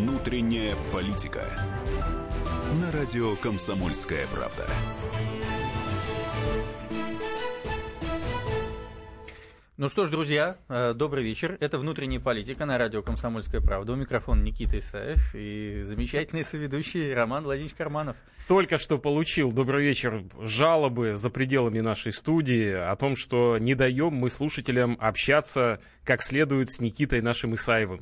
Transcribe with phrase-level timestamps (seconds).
[0.00, 1.44] Внутренняя политика.
[2.80, 4.66] На радио Комсомольская правда.
[9.76, 11.56] Ну что ж, друзья, э, добрый вечер.
[11.60, 13.92] Это «Внутренняя политика» на радио «Комсомольская правда».
[13.92, 18.16] У микрофона Никита Исаев и замечательный соведущий Роман Владимирович Карманов.
[18.46, 24.12] Только что получил, добрый вечер, жалобы за пределами нашей студии о том, что не даем
[24.12, 28.00] мы слушателям общаться как следует с Никитой нашим Исаевым.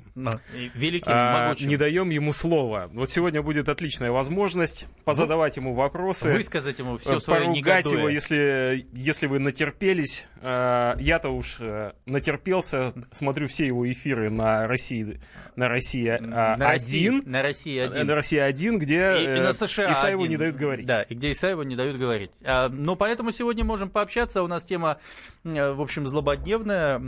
[0.72, 2.88] Великим, а, Не даем ему слова.
[2.94, 6.32] Вот сегодня будет отличная возможность позадавать ему вопросы.
[6.32, 7.98] Высказать ему все свое Поругать негодуя.
[7.98, 10.26] его, если, если вы натерпелись.
[10.40, 15.20] А, я-то уж э, натерпелся, смотрю все его эфиры на России,
[15.54, 16.62] на России на 1.
[16.62, 18.06] России, на России 1.
[18.06, 20.30] На России 1, где и, и на США Исаеву 1.
[20.30, 20.86] не дают говорить.
[20.86, 22.30] Да, и где Исаеву не дают говорить.
[22.42, 24.42] А, но поэтому сегодня можем пообщаться.
[24.42, 24.98] У нас тема,
[25.44, 26.98] э, в общем, злободневная.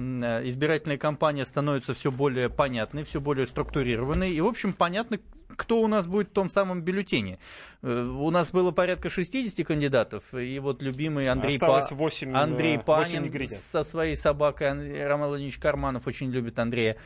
[0.49, 4.33] Избирательная избирательная кампания становится все более понятной, все более структурированной.
[4.33, 5.19] И, в общем, понятно,
[5.57, 7.39] кто у нас будет в том самом бюллетене.
[7.83, 11.81] Э, у нас было порядка 60 кандидатов, и вот любимый Андрей, Па...
[11.91, 16.97] 8, Андрей 8 Панин со своей собакой, Роман Владимирович Карманов очень любит Андрея.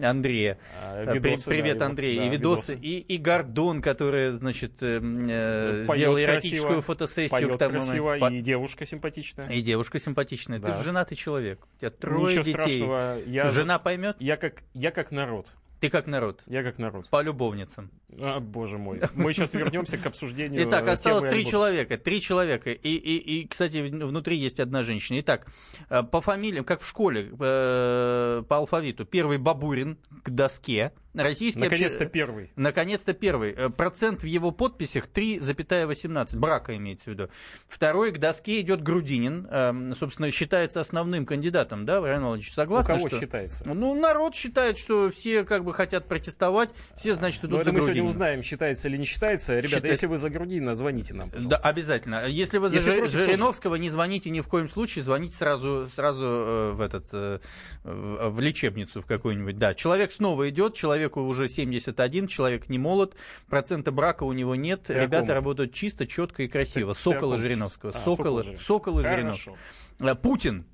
[0.00, 0.58] Андрея.
[0.82, 2.16] А, э, видосы, Привет, да, Андрей.
[2.18, 2.72] Да, и видосы.
[2.72, 2.86] видосы.
[2.86, 7.48] И, и Гордон, который, значит, э, э сделал эротическую красиво, фотосессию.
[7.48, 8.30] Поет к тому красиво, по...
[8.30, 9.48] и девушка симпатичная.
[9.48, 10.58] И девушка симпатичная.
[10.58, 10.70] Да.
[10.70, 11.66] Ты же женатый человек.
[11.76, 12.60] У тебя трое Ничего детей.
[12.60, 13.18] Страшного.
[13.26, 14.16] Я, Жена поймет?
[14.20, 15.52] Я как, я как народ.
[15.80, 16.42] Ты как народ.
[16.46, 17.08] Я как народ.
[17.10, 17.90] По любовницам.
[18.18, 19.00] А, боже мой.
[19.14, 20.66] Мы сейчас вернемся к обсуждению.
[20.66, 21.98] Итак, осталось три человека.
[21.98, 22.72] Три человека.
[22.72, 25.20] И, и, и, кстати, внутри есть одна женщина.
[25.20, 25.46] Итак,
[25.90, 29.04] э, по фамилиям, как в школе, э, по алфавиту.
[29.04, 30.92] Первый Бабурин к доске.
[31.16, 32.12] Российский Наконец-то обще...
[32.12, 32.50] первый.
[32.56, 33.52] Наконец-то первый.
[33.52, 36.38] Э, процент в его подписях 3,18.
[36.38, 37.28] Брака имеется в виду.
[37.68, 39.46] Второй к доске идет Грудинин.
[39.50, 42.52] Эм, собственно, считается основным кандидатом, да, Владимир Владимирович?
[42.52, 42.94] Согласны?
[42.94, 43.20] У кого что...
[43.20, 43.64] считается?
[43.66, 47.72] Ну, народ считает, что все как бы хотят протестовать, все, значит, идут Но за это
[47.72, 49.54] мы сегодня узнаем, считается или не считается.
[49.54, 49.92] Ребята, Считает...
[49.94, 51.60] если вы за Грудинина, звоните нам, пожалуйста.
[51.62, 52.26] Да, обязательно.
[52.26, 53.82] Если вы за если Жириновского, тоже...
[53.82, 57.38] не звоните ни в коем случае, звоните сразу, сразу э, в, этот, э,
[57.84, 59.58] в лечебницу в какую-нибудь.
[59.58, 60.74] Да, человек снова идет,
[61.06, 63.16] человеку уже 71, человек не молод,
[63.48, 66.94] процента брака у него нет, Ты ребята работают чисто, четко и красиво.
[66.94, 67.92] Ты, Сокола Жириновского.
[67.94, 69.56] А, Сокола, Сокола Жириновского.
[70.00, 70.66] Э, Путин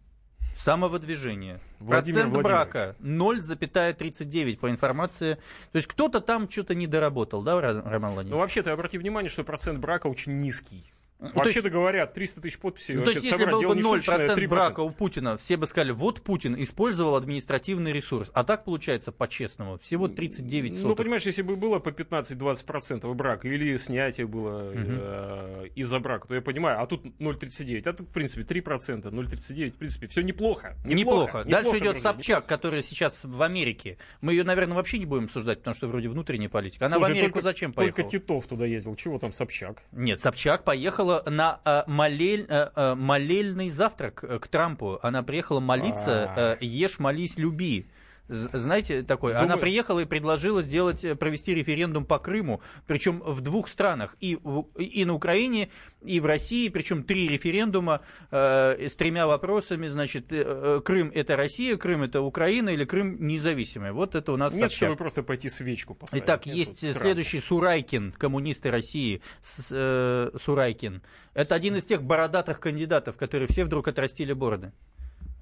[0.56, 1.60] самовыдвижение.
[1.81, 5.34] Владимир Процент брака 0,39 по информации.
[5.72, 8.31] То есть кто-то там что-то не доработал, да, Роман Владимирович?
[8.31, 10.93] Ну, вообще-то обрати внимание, что процент брака очень низкий.
[11.22, 12.94] Ну, Вообще-то говорят, 300 тысяч подписей.
[12.97, 16.60] Ну, то есть, если был бы 0% брака у Путина, все бы сказали, вот Путин
[16.60, 18.31] использовал административный ресурс.
[18.34, 20.88] А так получается по-честному, всего 39 соток.
[20.88, 24.78] Ну, понимаешь, если бы было по 15-20% брака или снятие было угу.
[24.78, 29.71] э, из-за брака, то я понимаю, а тут 0,39, а тут, в принципе, 3%, 0,39,
[29.71, 30.77] в принципе, все неплохо.
[30.84, 30.94] Неплохо.
[30.94, 31.44] неплохо.
[31.44, 33.99] Дальше неплохо, идет Собчак, которая сейчас в Америке.
[34.21, 36.87] Мы ее, наверное, вообще не будем обсуждать, потому что вроде внутренняя политика.
[36.87, 38.03] Она Слушай, в Америку только, зачем поехала?
[38.03, 39.82] Только Титов туда ездил, чего там Собчак?
[39.93, 44.99] Нет, Собчак поехала приехала на э, молель, э, э, молельный завтрак к Трампу.
[45.03, 47.87] Она приехала молиться э, «Ешь, молись, люби».
[48.32, 49.32] Знаете, такой.
[49.32, 49.44] Думаю...
[49.44, 54.38] Она приехала и предложила сделать, э, провести референдум по Крыму, причем в двух странах, и,
[54.78, 55.70] и на Украине,
[56.03, 58.00] и в России, причем три референдума
[58.31, 63.16] э, с тремя вопросами, значит, э, э, Крым это Россия, Крым это Украина или Крым
[63.26, 63.93] независимый.
[63.93, 66.25] Вот это у нас Нет, чтобы просто пойти свечку поставить.
[66.25, 71.03] Итак, Нет, есть вот следующий Сурайкин, коммунисты России, с, э, Сурайкин.
[71.34, 74.72] Это один из тех бородатых кандидатов, которые все вдруг отрастили бороды.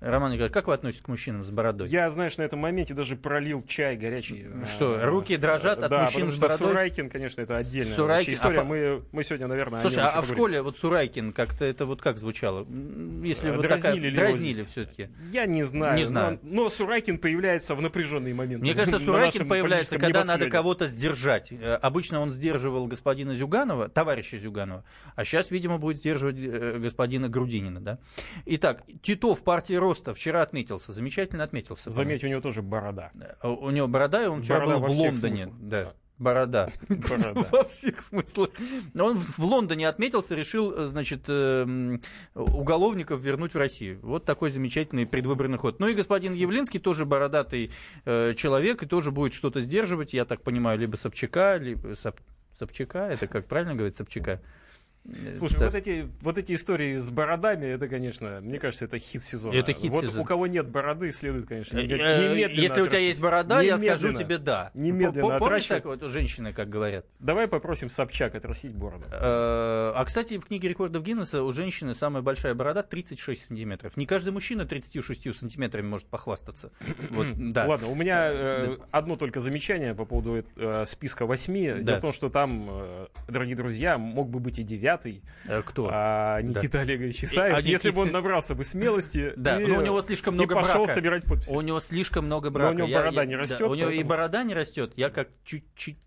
[0.01, 1.87] Роман Николаевич, как вы относитесь к мужчинам с бородой?
[1.89, 4.47] Я, знаешь, на этом моменте даже пролил чай горячий.
[4.65, 6.69] Что, руки дрожат от да, мужчин с бородой?
[6.69, 8.61] Сурайкин, конечно, это отдельная Сурайкин, история.
[8.61, 8.65] А...
[8.65, 12.17] Мы, мы сегодня, наверное, Слушай, а, а в школе вот Сурайкин как-то это вот как
[12.17, 12.67] звучало?
[13.23, 14.29] Если вот дразнили такая...
[14.29, 15.11] Дразнили все-таки.
[15.31, 15.99] Я не знаю.
[15.99, 16.39] Не знаю.
[16.43, 18.63] Но, но Сурайкин появляется в напряженный момент.
[18.63, 21.53] Мне кажется, Сурайкин появляется, когда надо кого-то сдержать.
[21.53, 24.83] Э, обычно он сдерживал господина Зюганова, товарища Зюганова,
[25.15, 27.81] а сейчас, видимо, будет сдерживать э, господина Грудинина.
[27.81, 27.99] Да?
[28.47, 31.91] Итак, Титов, партия Роста, вчера отметил отметился, замечательно отметился.
[31.91, 33.11] Заметь, у него тоже борода.
[33.43, 35.53] У него борода, и он вчера был в Лондоне.
[35.61, 35.95] Да.
[36.19, 36.71] Борода.
[36.89, 37.47] Борода.
[37.51, 38.51] Во всех смыслах.
[38.95, 42.03] Он в Лондоне отметился, решил, значит, эм,
[42.35, 44.01] уголовников вернуть в Россию.
[44.03, 45.81] Вот такой замечательный предвыборный ход.
[45.81, 47.71] Ну и господин Явлинский тоже бородатый
[48.05, 51.95] э, человек, и тоже будет что-то сдерживать, я так понимаю, либо Собчака, либо
[52.59, 54.43] Собчака, это как правильно говорить, Собчака?
[55.35, 59.55] Слушай, вот эти, вот эти истории с бородами, это, конечно, мне кажется, это хит сезона.
[59.55, 60.23] Это хит вот сезона.
[60.23, 64.09] у кого нет бороды, следует, конечно, Э, немедленно Если у тебя есть борода, я скажу
[64.09, 64.19] Немедленно.
[64.19, 64.71] тебе да.
[64.75, 67.07] Немедленно Помнишь так вот женщины, как говорят?
[67.19, 69.05] Давай попросим Собчак отрастить бороду.
[69.11, 73.97] Э, А, кстати, в книге рекордов Гиннесса у женщины самая большая борода 36 сантиметров.
[73.97, 76.71] Не каждый мужчина 36 сантиметрами может похвастаться.
[77.11, 77.67] Вот, да.
[77.67, 81.69] Ладно, у меня э, одно только замечание по поводу э, списка восьми.
[81.71, 81.79] Да.
[81.81, 84.90] Дело в том, что там, э, дорогие друзья, мог бы быть и девятый,
[85.47, 85.89] Э, Кто?
[85.93, 89.83] а Никита Олегович Исаев, а если бы он набрался бы смелости Да, и, но у
[89.83, 90.93] него слишком и много пошел брака.
[90.95, 91.51] собирать подписи.
[91.55, 92.71] У него слишком много Но брака.
[92.71, 94.93] у него Я- борода я- не да, растет, у него и поэтому- борода не растет.
[94.97, 95.99] Я как чуть-чуть,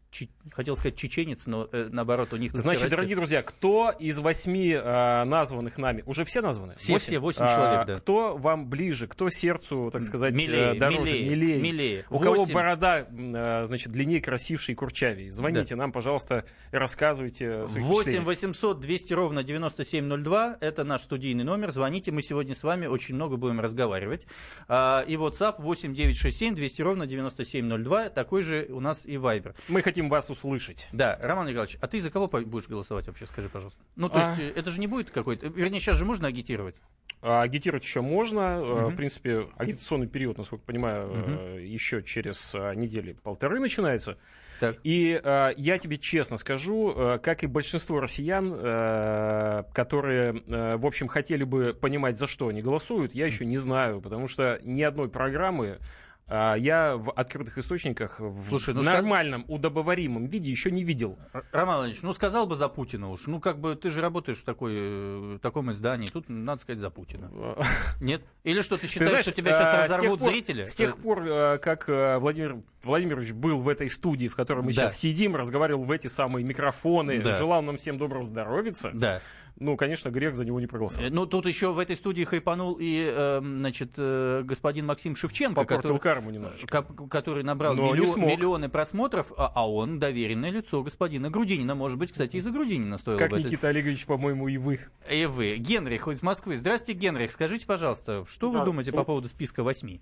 [0.51, 5.24] хотел сказать чеченец, но э, наоборот у них Значит, дорогие друзья, кто из восьми э,
[5.24, 6.74] названных нами, уже все названы?
[6.77, 7.07] Все, Восемь?
[7.07, 7.95] все, восемь А, человек, да.
[7.95, 11.62] Кто вам ближе, кто сердцу, так сказать, Милее, э, дороже, милее, милее?
[11.62, 12.06] милее.
[12.10, 12.54] У кого Восемь.
[12.54, 15.30] борода, э, значит, длиннее, красившей, курчавей?
[15.30, 18.25] Звоните нам, пожалуйста, рассказывайте свои 8 впечатления.
[18.25, 20.57] 800 200 ровно 9702.
[20.59, 21.71] Это наш студийный номер.
[21.71, 22.12] Звоните.
[22.12, 24.27] Мы сегодня с вами очень много будем разговаривать.
[24.68, 28.09] А, И WhatsApp 8 967 200 ровно 9702.
[28.09, 29.56] Такой же у нас и Viber.
[29.69, 30.88] Мы хотим вас услышать.
[30.91, 33.81] Да, Роман Николаевич, а ты за кого будешь голосовать вообще, скажи, пожалуйста?
[33.95, 34.29] Ну, то А.
[34.29, 35.47] есть, э, это же не будет какой-то...
[35.47, 36.75] Вернее, сейчас же можно агитировать.
[37.21, 38.59] А Агитировать еще можно.
[38.59, 38.94] Мгм.
[38.94, 41.09] В принципе, агитационный период, насколько понимаю,
[41.57, 44.17] э, еще через недели полторы начинается.
[44.59, 44.77] Так.
[44.83, 50.85] И э, я тебе честно скажу, э, как и большинство россиян, э, которые, э, в
[50.85, 54.81] общем, хотели бы понимать, за что они голосуют, я еще не знаю, потому что ни
[54.83, 55.79] одной программы
[56.27, 61.17] я в открытых источниках в Слушай, ну нормальном, удобоваримом виде еще не видел.
[61.51, 63.27] Роман Владимирович, ну сказал бы за Путина уж.
[63.27, 66.07] Ну, как бы ты же работаешь в, такой, э, таком издании.
[66.07, 67.29] Тут надо сказать за Путина.
[68.01, 68.21] Нет?
[68.43, 70.63] Или что, ты считаешь, знаешь, что тебя сейчас с разорвут пор- зрители?
[70.63, 74.67] С тех пор, э, как э, Владимир Владимирович был в этой студии, в которой мы
[74.73, 74.73] Да.
[74.73, 77.33] сейчас сидим, разговаривал в эти самые микрофоны, Да.
[77.33, 79.21] желал нам всем доброго здоровья, Да.
[79.59, 81.11] Ну, конечно, грех за него не Э, проголосовать.
[81.13, 85.77] Ну, тут еще в этой студии хайпанул и, э, значит, э, господин Максим Шевченко, Попортил
[85.81, 86.67] который, карму немножечко.
[86.83, 88.29] ко- который набрал Но не миллио- смог.
[88.29, 91.75] миллионы просмотров, а, а он доверенное лицо господина Грудинина.
[91.75, 94.79] Может быть, кстати, из-за Грудинина стоило Как бы это- Никита Олегович, по-моему, и вы.
[95.09, 95.56] И вы.
[95.57, 96.57] Генрих из Москвы.
[96.57, 97.31] Здравствуйте, Генрих.
[97.31, 100.01] Скажите, пожалуйста, что вы думаете по поводу списка восьми?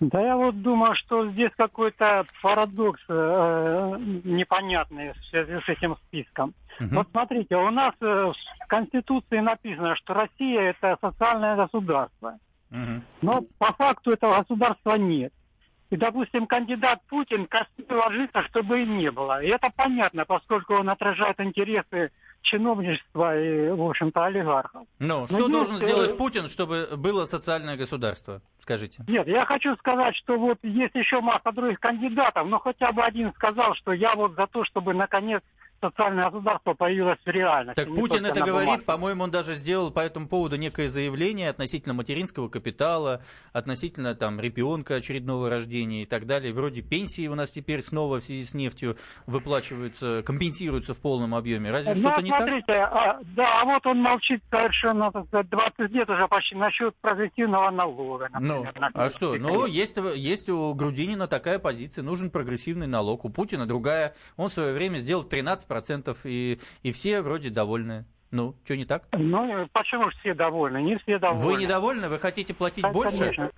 [0.00, 6.54] Да я вот думаю, что здесь какой-то парадокс э, непонятный в связи с этим списком.
[6.80, 6.96] Мгм.
[6.96, 12.38] Вот смотрите, у нас э, в Конституции написано, что Россия это социальное государство.
[12.70, 13.02] Мгм.
[13.22, 15.32] Но по факту этого государства нет.
[15.90, 19.42] И, допустим, кандидат Путин костюм ложится, чтобы и не было.
[19.42, 22.12] И это понятно, поскольку он отражает интересы
[22.42, 24.86] чиновничества и, в общем-то, олигархов.
[24.98, 28.40] Ну, Ну, что есть, должен э, сделать Путин, чтобы было социальное государство?
[28.60, 29.02] Скажите.
[29.06, 33.32] Нет, я хочу сказать, что вот есть еще масса других кандидатов, но хотя бы один
[33.34, 35.42] сказал, что я вот за то, чтобы наконец
[35.80, 37.76] социальное государство появилось в реальности.
[37.82, 42.48] Так Путин это говорит, по-моему, он даже сделал по этому поводу некое заявление относительно материнского
[42.48, 43.22] капитала,
[43.52, 46.52] относительно там ребенка очередного рождения и так далее.
[46.52, 48.96] Вроде пенсии у нас теперь снова в связи с нефтью
[49.26, 51.70] выплачиваются, компенсируются в полном объеме.
[51.70, 52.42] Разве Ну, что-то не так?
[52.42, 56.94] смотрите, а, да, а вот он молчит совершенно, так сказать, 20 лет уже почти насчет
[57.00, 58.28] прогрессивного налога.
[58.40, 59.34] Ну, например, а на- что?
[59.36, 63.24] Ну, есть, есть у Грудинина такая позиция, нужен прогрессивный налог.
[63.24, 64.14] У Путина другая.
[64.36, 65.67] Он в свое время сделал 13%,
[66.24, 68.04] и, и все вроде довольны.
[68.30, 69.04] Ну, что не так?
[69.12, 70.82] Ну, почему же все довольны?
[70.82, 71.44] Не все довольны.
[71.44, 72.08] Вы недовольны?
[72.08, 73.18] Вы хотите платить Да, больше?
[73.18, 73.50] конечно.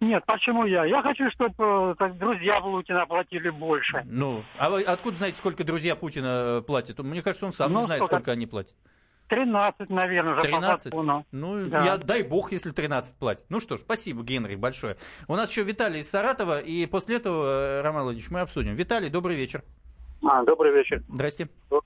[0.00, 0.84] Нет, почему я?
[0.84, 4.02] Я хочу, чтобы друзья Путина платили больше.
[4.04, 6.98] Ну, а вы откуда знаете, сколько друзья Путина э, платят?
[6.98, 8.16] Мне кажется, он сам Ну, не знает, сколько?
[8.16, 8.74] сколько они платят.
[9.28, 10.84] 13, наверное, уже 13?
[10.84, 11.26] по закону.
[11.32, 11.84] Ну, Да.
[11.84, 13.46] я дай бог, если 13 платит.
[13.48, 14.96] Ну что ж, спасибо, Генри, большое.
[15.28, 18.74] У нас еще Виталий из Саратова, и после этого, э, Роман Владимирович, мы обсудим.
[18.74, 19.64] Виталий, добрый вечер.
[20.24, 21.02] А, добрый вечер.
[21.08, 21.48] Здрасте.
[21.70, 21.80] У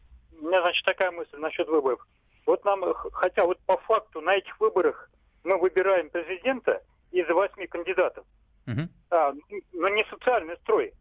[0.47, 2.07] меня, значит, такая мысль насчет выборов.
[2.47, 5.11] Вот нам, э, хотя вот по факту на этих выборах
[5.45, 8.25] мы выбираем президента из восьми кандидатов,
[8.67, 8.89] Мгм.
[9.11, 9.33] а,
[9.73, 10.93] но не социальный строй.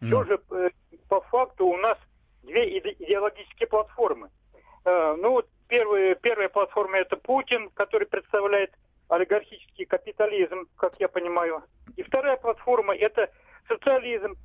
[0.00, 0.70] Ну, Все же э,
[1.08, 1.98] по факту у нас
[2.42, 4.30] две иде- идеологические платформы.
[4.84, 8.72] Э, ну вот первая, первая платформа это Путин, который представляет
[9.08, 11.62] олигархический капитализм, как я понимаю.
[11.96, 13.30] И вторая платформа это
[13.68, 14.36] социализм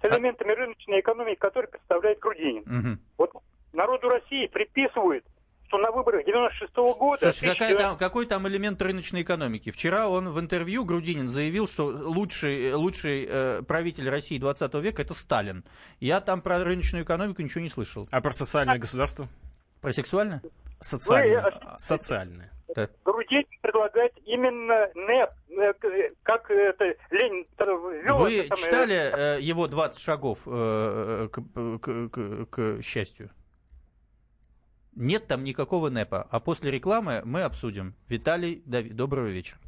[0.00, 2.62] с элементами рыночной экономики, который представляет Грудинин.
[2.66, 3.00] мгм.
[3.18, 3.32] Вот
[3.72, 5.24] народу России приписывают,
[5.68, 7.30] что на выборах 96 года...
[7.30, 9.70] Слушайте, какая 1900 там, какой там элемент рыночной экономики?
[9.70, 15.14] Вчера он в интервью, Грудинин, заявил, что лучший, лучший э, правитель России 20 века это
[15.14, 15.64] Сталин.
[16.00, 18.04] Я там про рыночную экономику ничего не слышал.
[18.10, 19.28] А про социальное государство?
[19.80, 20.42] Про сексуальное?
[20.80, 21.30] Социальное.
[21.36, 21.76] Вы, э,
[22.70, 22.96] Социальное.
[23.04, 29.66] Грудинин предлагает именно НЭП, э, э, как это Ленин ввел Вы это читали э, его
[29.66, 31.40] 20 шагов э, к,
[31.80, 33.30] к- к- к счастью?
[34.96, 36.26] Нет там никакого НЭПа.
[36.30, 37.94] А после рекламы мы обсудим.
[38.08, 39.58] Виталий, Давид, доброго вечера.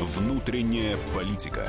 [0.00, 1.68] Внутренняя политика.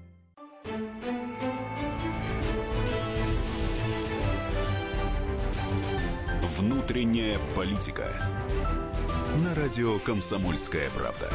[6.61, 8.05] Внутренняя политика.
[9.43, 11.27] На радио «Комсомольская правда».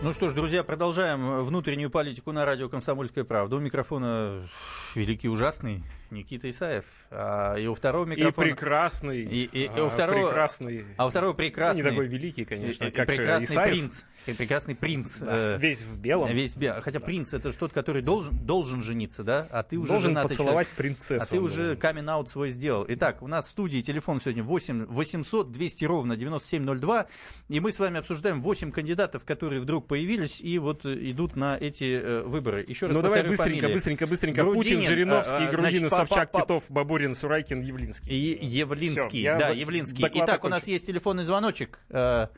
[0.00, 3.56] Ну что ж, друзья, продолжаем внутреннюю политику на радио «Комсомольская правда».
[3.56, 4.46] У микрофона
[4.94, 6.84] великий ужасный Никита Исаев.
[7.10, 8.46] А, и у второго микрофона...
[8.46, 9.22] И прекрасный.
[9.22, 10.28] И, и, и у второго...
[10.28, 10.84] Прекрасный.
[10.96, 11.82] А у второго прекрасный.
[11.82, 13.70] Не такой великий, конечно, и, как прекрасный Исаев.
[13.72, 14.02] принц.
[14.26, 15.18] И прекрасный принц.
[15.18, 16.32] Да, э, весь в белом.
[16.32, 16.80] Весь в белом.
[16.80, 19.46] Хотя принц это же тот, который должен, должен жениться, да?
[19.50, 20.76] А ты уже Должен женатый поцеловать человек.
[20.76, 21.22] принцессу.
[21.22, 22.86] А ты уже камин-аут свой сделал.
[22.88, 27.06] Итак, у нас в студии телефон сегодня 8 800 200 ровно 9702.
[27.48, 31.58] И мы с вами обсуждаем 8 кандидатов, которые вдруг появились и вот э, идут на
[31.58, 32.64] эти э, выборы.
[32.66, 33.74] Еще раз Ну давай быстренько, фамилии.
[33.74, 34.42] быстренько, быстренько.
[34.42, 38.10] Грудинин, Путин, Жириновский, а, а, Грудинин, значит, па- Собчак, па- па- Титов, Бабурин, Сурайкин, Явлинский.
[38.10, 40.02] И Явлинский, Всё, я да, за- Явлинский.
[40.02, 40.50] доклад Итак, у окончен.
[40.56, 41.78] нас есть телефонный звоночек.
[41.90, 42.28] Э,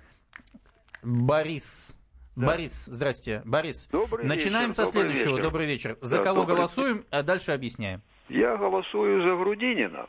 [1.03, 1.97] Борис.
[2.37, 3.43] Борис, здрасте.
[3.45, 5.31] Борис, Добрый начинаем вечер, со добрый следующего.
[5.33, 5.43] вечер.
[5.43, 5.99] Добрый вечер.
[6.01, 8.03] За Да, кого добрый- голосуем, а дальше объясняем.
[8.29, 10.07] Я голосую за Грудинина.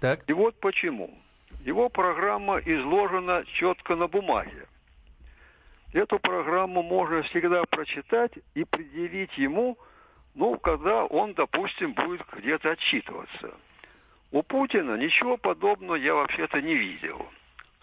[0.00, 0.28] Так.
[0.28, 1.18] И вот почему.
[1.64, 4.66] Его программа изложена четко на бумаге.
[5.92, 9.78] Эту программу можно всегда прочитать и предъявить ему,
[10.38, 13.50] ну, когда он, допустим, будет где-то отчитываться.
[14.30, 17.26] У Путина ничего подобного я вообще-то не видел.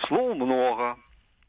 [0.07, 0.95] Слов много.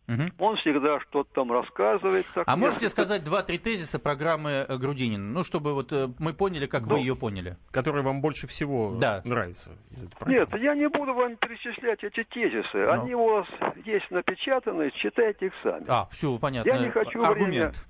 [0.08, 0.32] Мгм.
[0.38, 2.26] Он всегда что-то там рассказывает.
[2.34, 5.25] так А я- можете сказать два-три тезиса программы э, Грудинина?
[5.32, 7.56] Ну, чтобы вот э, мы поняли, как вы Ну, ее поняли.
[7.72, 9.20] Который вам больше всего Да.
[9.25, 9.72] нравится.
[9.90, 12.68] из этой Нет, я не буду вам перечислять эти тезисы.
[12.78, 12.90] Ну.
[12.92, 13.46] Они у вас
[13.84, 15.84] есть напечатаны, читайте их сами.
[15.88, 16.68] А, все, понятно.
[16.70, 17.84] Я не хочу Аргумент.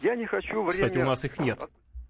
[0.00, 0.70] Я не хочу время...
[0.70, 1.58] Кстати, у нас их нет.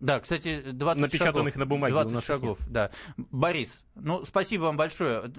[0.00, 1.56] Да, кстати, 20 Напечатанных шагов.
[1.56, 2.90] на бумаге 20 у нас их шагов, да.
[3.16, 5.32] Борис, ну, спасибо вам большое.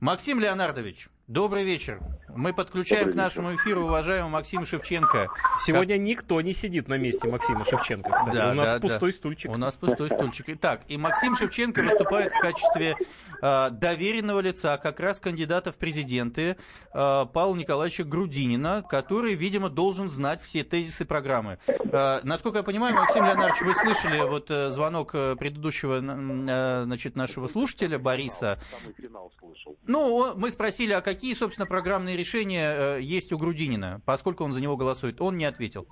[0.00, 2.00] Максим Леонардович, добрый вечер.
[2.34, 5.28] Мы подключаем Добрый к нашему эфиру уважаемого Максима Шевченко.
[5.60, 8.36] Сегодня никто не сидит на месте Максима Шевченко, кстати.
[8.36, 9.16] Да, у нас да, пустой да.
[9.16, 9.50] стульчик.
[9.50, 10.46] У нас пустой стульчик.
[10.48, 12.96] Итак, и Максим Шевченко выступает в качестве
[13.42, 16.56] э, доверенного лица, как раз кандидата в президенты
[16.92, 21.58] э, Павла Николаевича Грудинина, который, видимо, должен знать все тезисы программы.
[21.66, 27.16] Э, насколько я понимаю, Максим Леонардович, вы слышали вот э, звонок э, предыдущего э, значит,
[27.16, 28.58] нашего слушателя Бориса.
[28.70, 29.76] Самый финал слышал.
[29.86, 34.62] Ну, мы спросили, а какие, собственно, программные решения э, есть у Грудинина, поскольку он за
[34.62, 35.20] него голосует.
[35.20, 35.88] Он не ответил.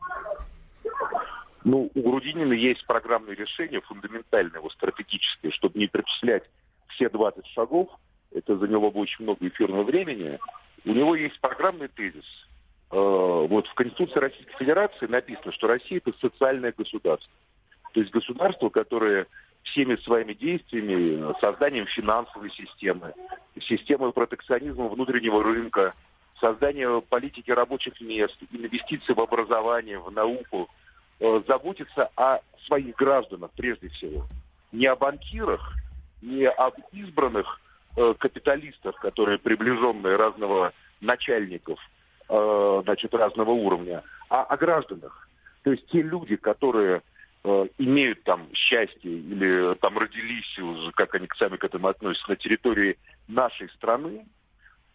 [1.65, 6.45] Ну, у Грудинина есть программные решения, фундаментальные, вот, стратегические, чтобы не перечислять
[6.91, 7.89] все 20 шагов,
[8.31, 10.39] это заняло бы очень много эфирного времени.
[10.85, 12.47] У него есть программный тезис.
[12.93, 17.33] Э, Вот в Конституции Российской Федерации написано, что Россия это социальное государство.
[17.95, 19.27] То есть государство, которое
[19.67, 23.15] всеми своими действиями, созданием финансовой системы,
[23.61, 25.95] системой протекционизма внутреннего рынка,
[26.41, 30.69] создание политики рабочих мест, инвестиций в образование, в науку,
[31.19, 34.27] э, заботится о своих гражданах прежде всего.
[34.73, 35.75] Не о банкирах,
[36.23, 37.61] не об избранных
[37.97, 41.79] э, капиталистах, которые приближенные разного начальников,
[42.29, 45.29] э, значит, разного уровня, а о гражданах.
[45.63, 47.01] То есть те люди, которые э,
[47.79, 50.59] имеют там счастье или там родились
[50.95, 52.99] как они сами к этому относятся, на территории
[53.29, 54.36] нашей страны, э,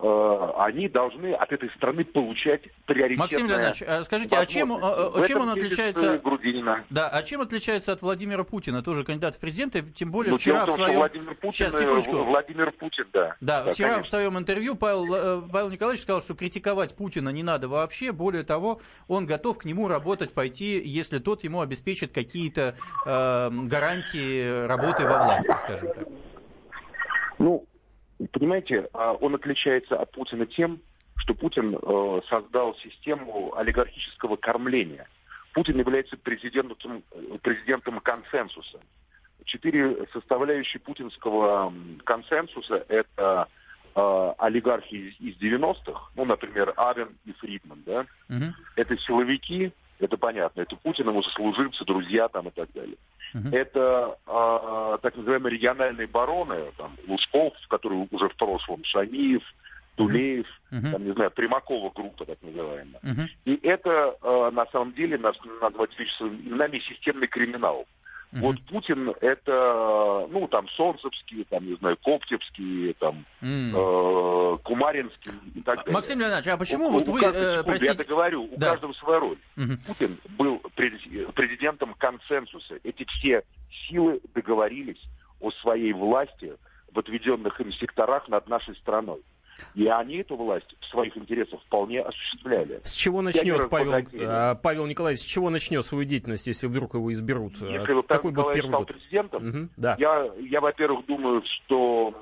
[0.01, 3.17] они должны от этой страны получать приоритетное...
[3.17, 6.15] Максим Леонидович, а скажите, а чем, а, чем он отличается...
[6.15, 6.83] э, Грудинина.
[6.89, 10.65] Да, а чем отличается от Владимира Путина, тоже кандидат в президенты, тем более Ну, вчера
[10.65, 10.95] том, в своем...
[10.97, 12.23] Владимир Путин, Сейчас, э, секундочку.
[12.23, 13.35] Владимир Путин, да.
[13.41, 14.03] Да, вчера конечно.
[14.03, 18.11] в своем интервью Павел, э, Павел Николаевич сказал, что критиковать Путина не надо вообще.
[18.11, 24.65] Более того, он готов к нему работать, пойти, если тот ему обеспечит какие-то э, гарантии
[24.65, 26.07] работы во власти, скажем так.
[27.37, 27.65] Ну,
[28.31, 30.79] понимаете, а, он отличается от Путина тем,
[31.17, 35.07] что Путин э, создал систему олигархического кормления.
[35.53, 38.79] Путин является президентом, э, президентом консенсуса.
[39.45, 41.73] Четыре составляющие путинского
[42.05, 43.47] консенсуса– это
[43.93, 48.55] э, олигархи из, из 90-х, ну, например, Авен и Фридман, да, Мгм.
[48.75, 50.61] это силовики, Это понятно.
[50.61, 52.97] Это Путин, ему сослуживцы, друзья там и так далее.
[53.35, 53.55] Uh-huh.
[53.55, 59.43] Это э, так называемые региональные бароны, там, Лужков, который уже в прошлом, Шамиев,
[59.95, 60.91] Тулеев, uh-huh.
[60.91, 62.99] там, не знаю, Примакова группа, так называемая.
[63.03, 63.27] Uh-huh.
[63.45, 67.85] И это, э, на самом деле, нас назвать веществами именами системный криминал.
[68.31, 68.39] Uh-huh.
[68.39, 74.55] Вот Путин это, ну, там, Солнцевский, там, не знаю, Коптевский, там, uh-huh.
[74.55, 75.93] э, Кумаринский и так далее.
[75.93, 77.87] Максим Леонидович, а почему у, вот у вы, э, простите...
[77.87, 78.71] Я договорю, у да.
[78.71, 79.37] каждого своя роль.
[79.57, 79.77] Uh-huh.
[79.85, 82.79] Путин был президентом консенсуса.
[82.83, 83.43] Эти все
[83.89, 85.01] силы договорились
[85.41, 86.53] о своей власти
[86.93, 89.21] в отведенных им секторах над нашей страной.
[89.75, 92.81] И они эту власть в своих интересах вполне осуществляли.
[92.83, 97.11] С чего начнет Павел, а, Павел Николаевич, с чего начнет свою деятельность, если вдруг его
[97.13, 97.53] изберут?
[97.61, 98.87] Если вот Какой будет первый стал год?
[98.87, 99.95] президентом, угу, да.
[99.99, 102.13] я, я, во-первых, думаю, что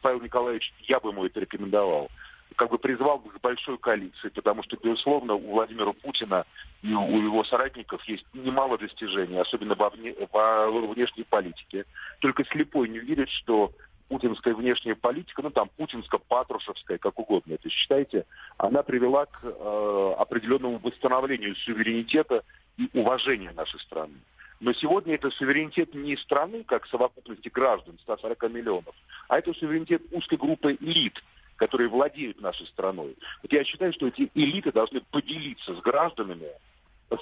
[0.00, 2.10] Павел Николаевич, я бы ему это рекомендовал,
[2.56, 6.44] как бы призвал бы к большой коалиции, потому что, безусловно, у Владимира Путина
[6.82, 11.84] и у его соратников есть немало достижений, особенно во, вне, во внешней политике.
[12.20, 13.72] Только слепой не верит, что
[14.08, 18.24] путинская внешняя политика, ну там путинско-патрушевская, как угодно это считайте,
[18.56, 22.44] она привела к э, определенному восстановлению суверенитета
[22.76, 24.14] и уважения нашей страны.
[24.60, 28.94] Но сегодня это суверенитет не страны, как совокупности граждан, 140 миллионов,
[29.28, 31.22] а это суверенитет узкой группы элит,
[31.56, 33.16] которые владеют нашей страной.
[33.42, 36.48] Вот я считаю, что эти элиты должны поделиться с гражданами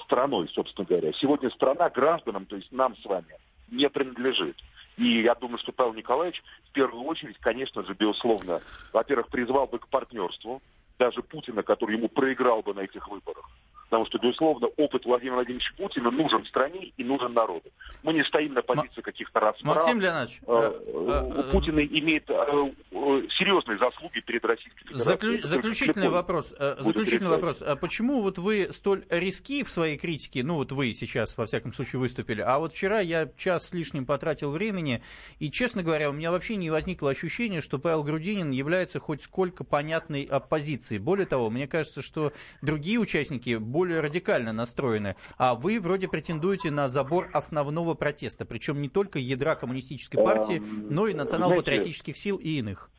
[0.05, 1.11] страной, собственно говоря.
[1.13, 3.35] Сегодня страна гражданам, то есть нам с вами,
[3.67, 4.57] не принадлежит.
[4.97, 8.61] И я думаю, что Павел Николаевич в первую очередь, конечно же, безусловно,
[8.93, 10.61] во-первых, призвал бы к партнерству,
[10.97, 13.49] даже Путина, который ему проиграл бы на этих выборах.
[13.89, 17.69] Потому что, безусловно, опыт Владимира Владимировича Путина нужен стране и нужен народу.
[18.03, 19.75] Мы не стоим на позиции каких-то расправ.
[19.75, 25.41] Максим Леонидович, э, э, э, Путин имеет серьезные заслуги перед Российской Федерацией.
[25.43, 26.55] заключительный вопрос.
[26.79, 27.61] Заключительный вопрос.
[27.61, 31.71] А почему вот вы столь риски в своей критике, ну вот вы сейчас, во всяком
[31.71, 35.03] случае, выступили, а вот вчера я час с лишним потратил времени,
[35.39, 39.63] и, честно говоря, у меня вообще не возникло ощущения, что Павел Грудинин является хоть сколько
[39.63, 40.99] понятной оппозицией.
[40.99, 45.17] Более того, мне кажется, что другие участники более радикально настроены.
[45.37, 50.87] А вы вроде претендуете на забор основного протеста, причем не только ядра коммунистической партии, эм,
[50.89, 52.89] но и национал-патриотических сил и иных.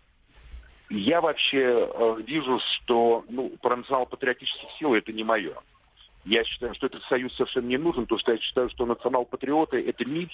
[0.91, 5.55] Я вообще э, вижу, что ну, про национал-патриотических сил это не мое.
[6.27, 10.05] Я считаю, что этот союз совершенно не нужен, потому что я считаю, что национал-патриоты– это
[10.05, 10.29] миф,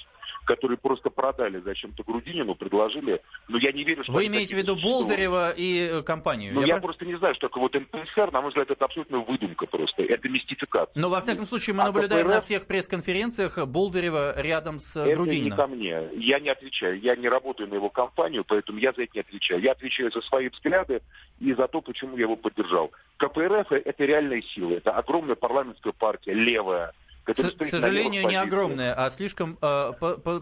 [0.47, 3.21] который просто продали зачем-то Грудинину, предложили.
[3.49, 4.13] Но я не верю, что...
[4.13, 6.55] Вы имеете в виду Болдырева и э, компанию?
[6.55, 9.19] Ну, я, я просто не знаю, что такое вот НПСР, на мой взгляд, это абсолютно
[9.19, 10.03] выдумка просто.
[10.03, 10.99] Это мистификация.
[10.99, 12.35] Но, во всяком случае, мы а наблюдаем КПРФ...
[12.37, 15.53] на всех пресс-конференциях Болдырева рядом с это Грудининым.
[15.53, 16.09] Это не ко мне.
[16.15, 16.99] Я не отвечаю.
[17.01, 19.61] Я не работаю на его компанию, поэтому я за это не отвечаю.
[19.61, 21.03] Я отвечаю за свои взгляды
[21.39, 22.93] и за то, почему я его поддержал.
[23.17, 24.75] КПРФ– это реальная сила.
[24.75, 26.93] Это огромная парламентская партия, левая,
[27.25, 29.93] к, сожалению, не огромная, а слишком э,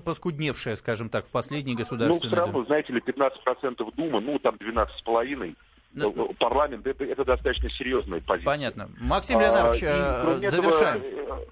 [0.05, 4.57] поскудневшая, скажем так, в последней государственной Ну, все равно, знаете ли, 15% Дума, ну, там
[4.57, 5.57] 12,5%.
[5.93, 8.47] Ну, э, парламент это, это достаточно серьезная позиция.
[8.47, 8.91] Понятно.
[8.99, 11.03] Максим Леонидович, а, и, завершаем.
[11.03, 11.47] Этого,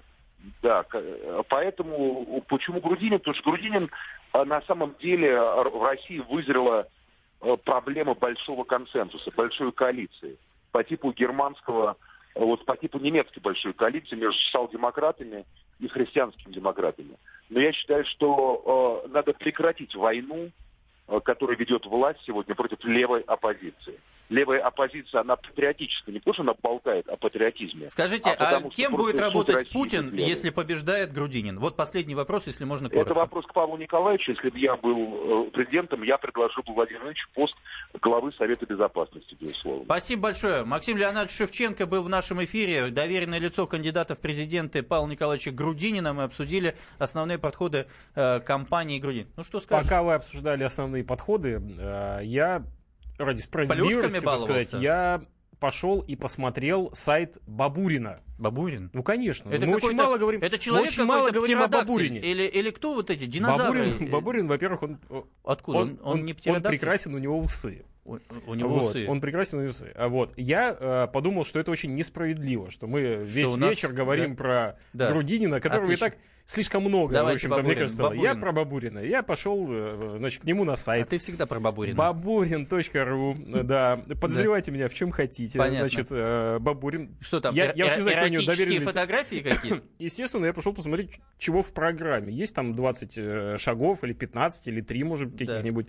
[0.63, 0.85] да,
[1.49, 3.19] поэтому почему Грудинин?
[3.19, 3.91] Потому что Грудинин
[4.33, 6.87] на самом деле в России вызрела
[7.65, 10.37] проблема большого консенсуса, большой коалиции
[10.71, 11.97] по типу германского
[12.35, 15.45] вот по типу немецкой большой коалиции между социал-демократами
[15.79, 17.17] и христианскими демократами.
[17.49, 20.51] Но я считаю, что э, надо прекратить войну
[21.09, 23.99] Э, который ведет власть сегодня против левой оппозиции.
[24.29, 27.87] Левая оппозиция, она патриотическая, не потому что она болтает о патриотизме.
[27.87, 31.59] Скажите, а, а кем будет работать Путин, если побеждает Грудинин?
[31.59, 33.11] Вот последний вопрос, если можно коротко.
[33.11, 34.31] Это вопрос к Павлу Николаевичу.
[34.33, 37.55] Если бы я был э, президентом, я предложил бы Владимиру Ильичу пост
[38.01, 39.85] главы Совета Безопасности, безусловно.
[39.85, 40.63] Спасибо большое.
[40.63, 42.89] Максим Леонидович Шевченко был в нашем эфире.
[42.89, 46.13] Доверенное лицо кандидата в президенты Павла Николаевича Грудинина.
[46.13, 49.27] Мы обсудили основные подходы э, компании Грудин.
[49.37, 49.89] Ну что скажешь?
[49.89, 51.61] Пока вы обсуждали основные подходы.
[51.79, 52.63] Э, я
[53.19, 55.21] ради справедливости, сказать, я
[55.59, 58.21] пошел и посмотрел сайт Бабурина.
[58.37, 58.89] Бабурин?
[58.93, 59.49] Ну, конечно.
[59.49, 60.41] Это мы очень мало говорим.
[60.41, 62.19] Это человек очень мало говорим о Бабурине.
[62.19, 63.89] Или, или кто вот эти динозавры?
[63.89, 64.99] Бабурин, Бабурин во-первых, он...
[65.43, 65.79] Откуда?
[65.79, 67.83] Он, он, он, не он прекрасен, у него усы.
[68.05, 69.05] У, у него вот, усы.
[69.07, 69.91] Он прекрасен, у него усы.
[69.95, 70.33] А вот.
[70.37, 73.97] Я э, подумал, что это очень несправедливо, что мы весь что вечер нас...
[73.97, 74.35] говорим да.
[74.35, 75.11] про да.
[75.11, 76.05] Грудинина, которого Отлично.
[76.05, 78.03] и так слишком много, Давайте в общем-то, мне кажется.
[78.03, 78.23] Бабурин.
[78.23, 78.99] Я про Бабурина.
[78.99, 81.05] Я пошел, э, значит, к нему на сайт.
[81.05, 81.95] А ты всегда про Бабурина.
[81.95, 83.99] Бабурин.ру, да.
[84.19, 85.59] Подозревайте меня в чем хотите.
[85.59, 85.87] Понятно.
[85.87, 87.15] Значит, э, Бабурин.
[87.21, 92.33] Что там, я, я э эротические фотографии какие Естественно, я пошел посмотреть, чего в программе.
[92.33, 95.87] Есть там 20 шагов, или 15, или 3, может, каких-нибудь.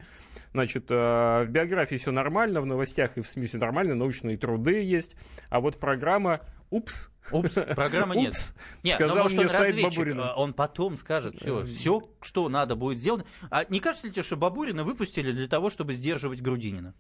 [0.53, 5.17] Значит, в биографии все нормально, в новостях и в СМИ все нормально, научные труды есть.
[5.49, 6.41] А вот программа
[6.71, 7.11] Упс.
[7.33, 8.31] Упс, программы нет.
[8.31, 8.55] Упс.
[8.83, 10.33] Нет, Сказал но может мне он сайт разведчик, Бабурина.
[10.33, 13.25] а он потом скажет все, все, что надо будет сделано.
[13.51, 16.95] А не кажется ли тебе, что Бабурина выпустили для того, чтобы сдерживать Грудинина?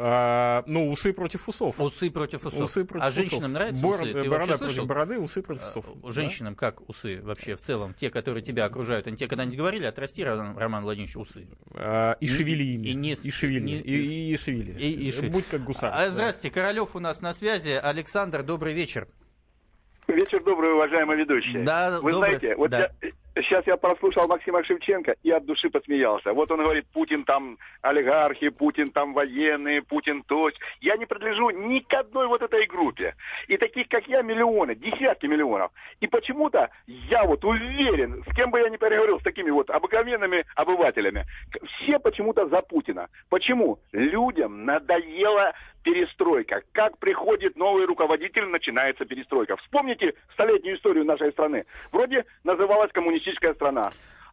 [0.00, 1.80] А, ну, усы против усов.
[1.80, 2.60] Усы против усов.
[2.62, 3.24] Усы против а усов.
[3.24, 4.12] женщинам нравятся Бор- усы?
[4.12, 4.86] Ты Борода против слышал?
[4.86, 5.86] бороды, усы против усов.
[6.04, 7.94] А, Женщинам как усы вообще в целом?
[7.94, 11.48] Те, которые тебя окружают, они тебе когда-нибудь говорили, отрасти, Роман Владимирович, усы?
[11.74, 12.86] А, и шевели ими.
[12.90, 13.60] и не- И шевели.
[13.60, 14.72] не- И и- и шевели.
[14.80, 15.30] И- и шевели.
[15.32, 15.90] Будь как гусар.
[15.92, 17.70] А, здравствуйте, Королев у нас на связи.
[17.70, 19.08] Александр, добрый вечер.
[20.06, 21.64] Вечер добрый, уважаемые ведущие.
[21.64, 22.78] Да, Вы добрый, знаете, вот да.
[23.02, 23.10] я,
[23.42, 26.32] сейчас я прослушал Максима Шевченко и от души посмеялся.
[26.32, 30.50] Вот он говорит, Путин там олигархи, Путин там военные, Путин то.
[30.80, 33.14] Я не принадлежу ни к одной вот этой группе.
[33.46, 35.70] И таких, как я, миллионы, десятки миллионов.
[36.00, 40.44] И почему-то я вот уверен, с кем бы я ни переговорил, с такими вот обыкновенными
[40.54, 41.26] обывателями,
[41.64, 43.08] все почему-то за Путина.
[43.28, 43.78] Почему?
[43.92, 45.52] Людям надоела
[45.88, 46.62] перестройка.
[46.72, 49.56] Как приходит новый руководитель, начинается перестройка.
[49.56, 51.64] Вспомните столетнюю историю нашей страны.
[51.92, 53.90] Вроде называлась коммунистическая страна.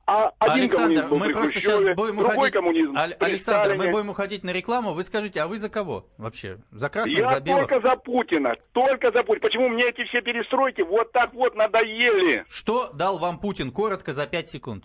[0.08, 2.54] А один Александр, мы просто Хрущеве, сейчас будем другой уходить...
[2.54, 4.94] коммунизм Александр, мы будем уходить на рекламу.
[4.94, 6.60] Вы скажите, а вы за кого вообще?
[6.72, 7.68] За красных, Я за белых?
[7.70, 9.42] только за Путина, только за Путина.
[9.42, 12.46] Почему мне эти все перестройки вот так вот надоели?
[12.48, 13.72] Что дал вам Путин?
[13.72, 14.84] Коротко, за 5 секунд.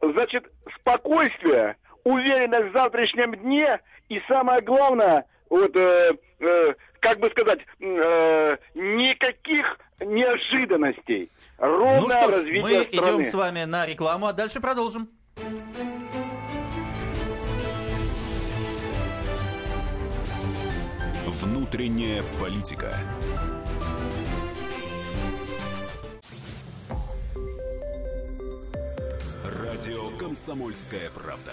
[0.00, 0.44] Значит,
[0.78, 8.56] спокойствие, уверенность в завтрашнем дне и самое главное, вот, э, э, как бы сказать, э,
[8.74, 11.30] никаких неожиданностей.
[11.58, 13.22] Ровное ну что ж, развитие мы страны.
[13.22, 15.08] идем с вами на рекламу, а дальше продолжим.
[21.26, 22.92] Внутренняя политика.
[29.44, 31.52] Радио Комсомольская правда.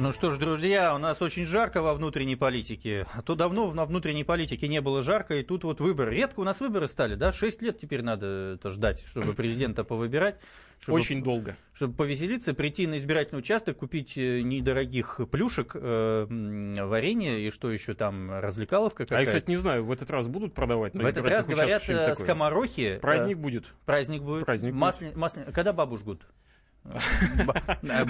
[0.00, 3.06] Ну что ж, друзья, у нас очень жарко во внутренней политике.
[3.12, 6.14] А то давно во внутренней политике не было жарко, и тут вот выборы.
[6.16, 7.32] Редко у нас выборы стали, да?
[7.32, 10.36] Шесть лет теперь надо это ждать, чтобы президента повыбирать.
[10.78, 11.54] Чтобы, Очень долго.
[11.74, 16.26] Чтобы повеселиться, прийти на избирательный участок, купить э, недорогих плюшек, э,
[16.86, 19.20] варенье и что еще там, развлекаловка А какая-то.
[19.20, 20.94] я, кстати, не знаю, в этот раз будут продавать?
[20.94, 22.94] на В этот раз, говорят, э, скоморохи...
[22.96, 23.66] э, Праздник будет.
[23.84, 24.46] Праздник будет.
[24.46, 25.14] Праздник будет.
[25.14, 26.22] Маслен- Когда бабу жгут?
[26.90, 28.04] Э,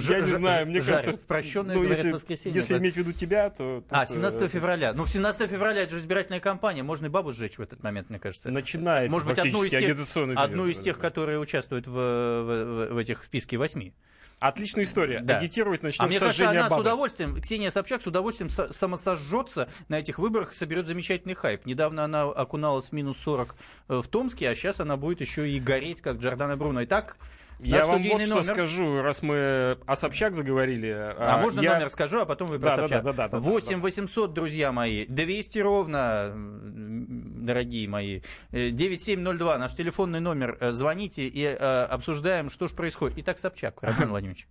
[0.00, 2.56] Я не знаю, мне кажется, В прощенное, ну, говорят, если, воскресенье.
[2.56, 2.80] если да.
[2.80, 3.82] иметь в виду тебя, то...
[3.90, 4.92] А, 17 э, февраля.
[4.92, 6.82] Ну, в 17 февраля это же избирательная кампания.
[6.82, 8.50] Можно и бабу сжечь в этот момент, мне кажется.
[8.50, 13.94] Начинается Может быть, одну из тех, одну из тех, которые участвуют в, этих списке восьми.
[14.40, 15.20] Отличная история.
[15.20, 15.38] Да.
[15.38, 16.82] Агитировать начнем А мне с кажется, она с бабы.
[16.82, 21.64] удовольствием, Ксения Собчак с удовольствием со- самосожжется на этих выборах и соберет замечательный хайп.
[21.66, 23.54] Недавно она окуналась в минус 40
[23.88, 26.84] в Томске, а сейчас она будет еще и гореть, как Джордана Бруно.
[26.84, 27.16] Итак,
[27.64, 28.52] Я наш вам вот студийный что номер.
[28.52, 30.88] скажу, раз мы о Собчак заговорили.
[30.90, 33.02] А, можно я- номер скажу, а потом вы про Да, Собчак.
[33.04, 33.82] да, да, да, да, 8 да.
[33.82, 38.20] 800, друзья мои, 200 ровно, дорогие мои,
[38.52, 40.56] Э, 9702, наш телефонный номер.
[40.60, 43.18] Э, Звоните и э, обсуждаем, что же происходит.
[43.18, 44.46] Итак, Собчак, Роман Владимирович.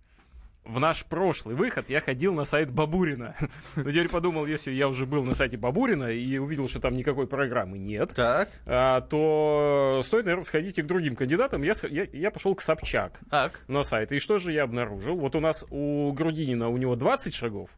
[0.64, 3.36] В наш прошлый выход я ходил на сайт Бабурина.
[3.76, 7.26] Но теперь подумал, если я уже был на сайте Бабурина и увидел, что там никакой
[7.26, 11.62] программы нет, Так, а, то стоит, наверное, сходить и к другим кандидатам.
[11.62, 13.60] Я, я, я пошел к Собчак так.
[13.68, 14.12] на сайт.
[14.12, 15.16] И что же я обнаружил?
[15.16, 17.68] Вот у нас у Грудинина у него 20 шагов,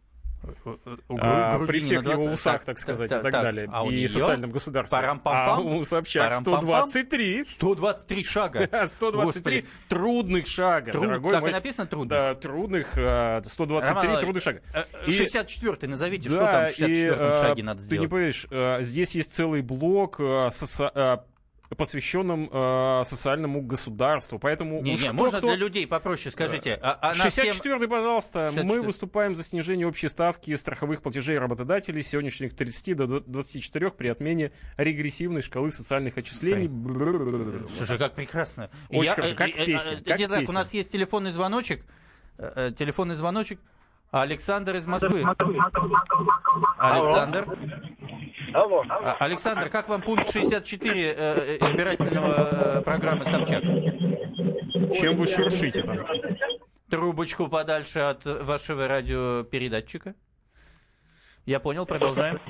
[1.21, 2.33] А, при всех его 20.
[2.35, 3.43] усах, так сказать, так, и так, так.
[3.43, 4.99] далее, А и неё социальном государстве.
[4.99, 6.87] А у Собчак Парам-пам-пам?
[6.89, 7.45] 123.
[7.45, 8.69] 123 шага.
[8.87, 9.23] 123
[9.61, 9.65] Господи.
[9.89, 11.53] трудных шага, Труд- дорогой так и мой.
[11.53, 12.09] написано трудно.
[12.09, 14.63] Да, трудных, а, 123 Роман трудных шага.
[15.07, 18.11] И- 64-й назовите, что Да, там в 64-м и, а, шаге надо Ты не сделать.
[18.11, 21.25] поверишь, а, здесь есть целый блок, а, соци- а,
[21.77, 24.39] посвященном а, социальному государству.
[24.39, 26.79] Поэтому Не, уж не, кто- можно кто- для людей попроще, скажите.
[26.81, 28.41] А, а на всем- 64-й, пожалуйста.
[28.45, 28.63] 64-й.
[28.65, 34.09] Мы выступаем за снижение общей ставки страховых платежей работодателей с сегодняшних 30 до 24 при
[34.09, 36.69] отмене регрессивной шкалы социальных отчислений.
[37.77, 38.71] Слушай, как прекрасно.
[38.89, 40.55] Очень Я- хорошо, как э, э, песня, э, как у песня.
[40.55, 41.85] нас есть телефонный звоночек.
[42.39, 43.59] Э, э, Телефонный звоночек.
[44.11, 45.25] Александр из Москвы.
[46.79, 47.47] Александр.
[48.55, 48.85] Алло.
[48.89, 53.63] А, Александр, как вам пункт 64 э, избирательного э, программы Собчак?
[54.95, 55.99] Чем вы шуршите там?
[56.91, 60.15] трубочку подальше от вашего радиопередатчика.
[61.45, 62.41] Я понял, продолжаем.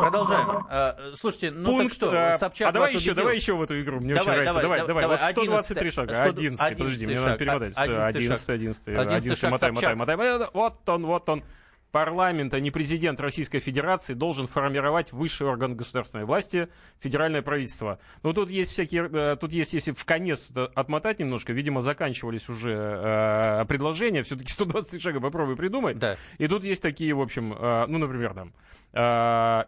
[0.00, 0.66] Продолжаем.
[0.68, 3.14] А, слушайте, ну Пункт, так что, Собчак а давай еще, убедил?
[3.14, 4.00] давай еще в эту игру.
[4.00, 4.62] Мне Давай, очень нравится.
[4.62, 5.02] давай, Давай, давай.
[5.02, 6.14] давай, Вот 123 11, шага.
[6.14, 7.72] 100, 11, подожди, мне надо перемотать.
[7.76, 10.48] 11 11, 11, 11 11, шаг мотай, мотай, мотай.
[10.52, 11.44] Вот он, вот он.
[11.92, 16.68] Парламент, а не президент Российской Федерации, должен формировать высший орган государственной власти,
[17.00, 17.98] федеральное правительство.
[18.22, 22.72] Но тут есть всякие, э, тут есть, если в конец отмотать немножко, видимо, заканчивались уже
[22.72, 25.98] э, предложения, все-таки 123 шага попробуй придумать.
[25.98, 26.16] Да.
[26.38, 28.52] И тут есть такие, в общем, э, ну, например, там,
[28.92, 28.98] э,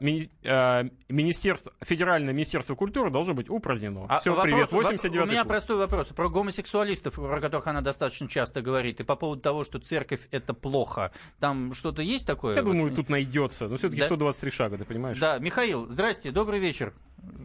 [0.00, 4.06] мини- э, министерство, федеральное министерство культуры должно быть упразднено.
[4.08, 6.08] А Все, вопрос- привет, во- 89 У меня простой вопрос.
[6.08, 10.54] Про гомосексуалистов, про которых она достаточно часто говорит, и по поводу того, что церковь это
[10.54, 11.12] плохо.
[11.40, 12.54] Там что-то есть такое?
[12.54, 13.68] Я Вот, думаю, тут найдется.
[13.68, 14.06] Но все-таки Да?
[14.06, 15.18] 123 шага, ты понимаешь?
[15.18, 16.92] Да, Михаил, здрасте, добрый вечер.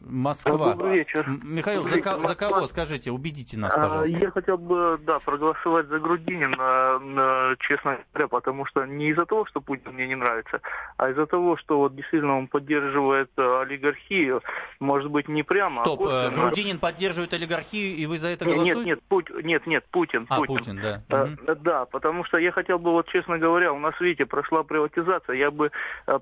[0.09, 0.73] Москва.
[0.73, 1.25] Добрый вечер.
[1.43, 2.67] Михаил, за, Добрый ко- вечер, за кого, Москва.
[2.69, 4.17] скажите, убедите нас, А, пожалуйста.
[4.17, 9.59] Я хотел бы, да, проголосовать за Грудинина, честно говоря, потому что не из-за того, что
[9.61, 10.61] Путин мне не нравится,
[10.97, 14.41] а из-за того, что вот действительно он поддерживает э, олигархию,
[14.79, 16.41] может быть, не прямо, Стоп, а косвенно.
[16.47, 18.75] Грудинин поддерживает олигархию, и вы за это голосуете?
[18.75, 20.57] нет, нет, Путь- нет, нет, Путин, А, Путин.
[20.57, 21.25] Путин, да.
[21.25, 21.37] Мгм.
[21.63, 25.51] Да, потому что я хотел бы, вот честно говоря, у нас, видите, прошла приватизация, я
[25.51, 25.71] бы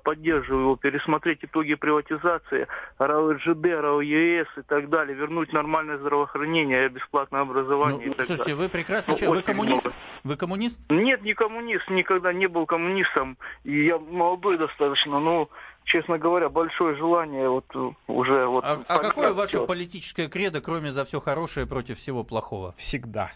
[0.02, 2.66] поддерживаю его, пересмотреть итоги приватизации,
[3.46, 8.26] РАО ЖД, РАО ЕС и так далее, вернуть нормальное здравоохранение, бесплатное образование Ну, и так
[8.26, 8.56] слушайте, далее.
[8.56, 9.12] вы прекрасно...
[9.12, 9.84] Ну, че- Вы коммунист?
[9.84, 9.96] много.
[10.24, 10.82] Вы коммунист?
[10.90, 15.48] Нет, не коммунист, никогда не был коммунистом, и я молодой достаточно, но,
[15.84, 18.64] честно говоря, большое желание вот э, уже вот...
[18.64, 22.74] А, а какое ваше политическое кредо, кроме за все хорошее против всего плохого?
[22.76, 23.30] Всегда.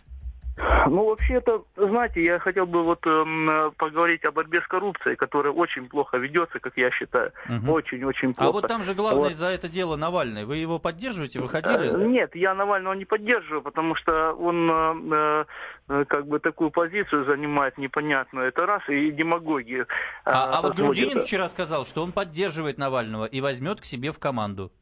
[0.86, 5.52] Ну, вообще-то, знаете, я хотел бы вот эм, э, поговорить о борьбе с коррупцией, которая
[5.52, 7.32] очень плохо ведется, как я считаю.
[7.68, 8.48] Очень-очень плохо.
[8.48, 9.34] А вот там же главное Вот.
[9.34, 10.44] за это дело Навальный.
[10.44, 11.40] Вы его поддерживаете?
[11.40, 12.06] Вы Э?
[12.06, 15.44] Нет, я Навального не поддерживаю, потому что он э,
[15.88, 18.48] э, как бы такую позицию занимает непонятную.
[18.48, 19.86] Это раз, и демагогию.
[20.24, 20.76] А, а вот.
[20.76, 24.72] Грудинин вчера сказал, что он поддерживает Навального и возьмет к себе в команду.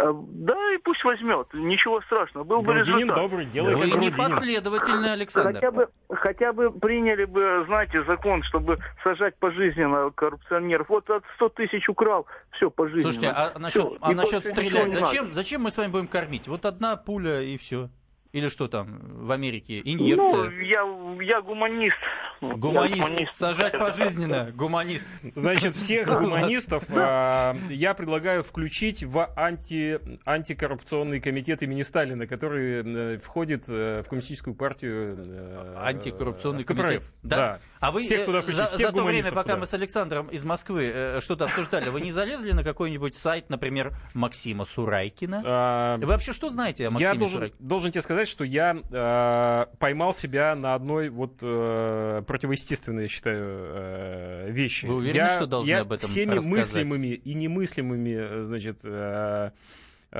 [0.00, 1.48] Э, Да, и пусть возьмет.
[1.52, 2.44] Ничего страшного.
[2.44, 3.16] Был бы Грудинин результат.
[3.16, 4.12] добрый, делай Вы как Грудинин.
[4.12, 5.54] непоследовательный, Александр.
[5.54, 10.88] Хотя бы, хотя бы приняли бы, знаете, закон, чтобы сажать пожизненно коррупционеров.
[10.88, 13.12] Вот от 100 тысяч украл, все пожизненно.
[13.12, 16.46] Слушайте, а насчет, Всё, а насчет стрелять, зачем, зачем мы с вами будем кормить?
[16.48, 17.88] Вот одна пуля и все.
[18.38, 19.80] Или что там в Америке?
[19.84, 20.50] Инъекция.
[20.50, 21.96] Ну, я, я гуманист.
[22.40, 23.34] Я Гуманист.
[23.34, 24.52] Сажать пожизненно.
[24.54, 25.08] Гуманист.
[25.34, 33.18] Значит, всех гуманистов а, я предлагаю включить в анти, антикоррупционный комитет имени Сталина, который э,
[33.18, 37.02] входит э, в коммунистическую партию э, Антикоррупционный комитет.
[37.24, 37.58] Да.
[37.80, 39.56] А вы Всех э, туда включить, за, всех за то время, пока туда.
[39.56, 43.96] мы с Александром из Москвы э, что-то обсуждали, вы не залезли на какой-нибудь сайт, например,
[44.14, 45.42] Максима Сурайкина?
[45.44, 47.68] А, Вы вообще что знаете о Максиме Я должен, Сурайкине?
[47.68, 53.44] должен тебе сказать, что я э, поймал себя на одной вот э, противоестественной, я считаю,
[53.46, 54.86] э, вещи.
[54.86, 59.50] Вы уверены, я, что должны я об этом всеми мыслимыми и немыслимыми, э, значит, э,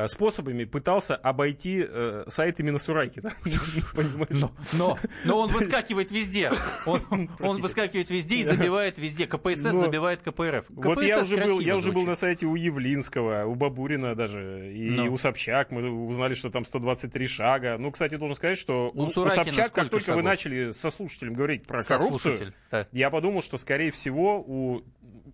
[0.06, 3.32] способами пытался обойти э, сайт именно Сурайкина.
[4.72, 6.52] Но, но он выскакивает везде.
[6.86, 9.26] Он, выскакивает везде и забивает везде.
[9.26, 10.66] КПСС Но- забивает КПРФ.
[10.68, 14.90] Вот я уже был, я уже был на сайте у Явлинского, у Бабурина даже, и
[14.90, 15.12] Ну.
[15.12, 15.70] у Собчак.
[15.70, 17.76] Мы узнали, что там 123 шага.
[17.78, 21.66] Ну, кстати, должен сказать, что У у, Собчак, как только вы начали со слушателем говорить
[21.66, 22.52] про коррупцию.
[22.70, 22.86] Да.
[22.92, 24.82] я подумал, что, скорее всего, у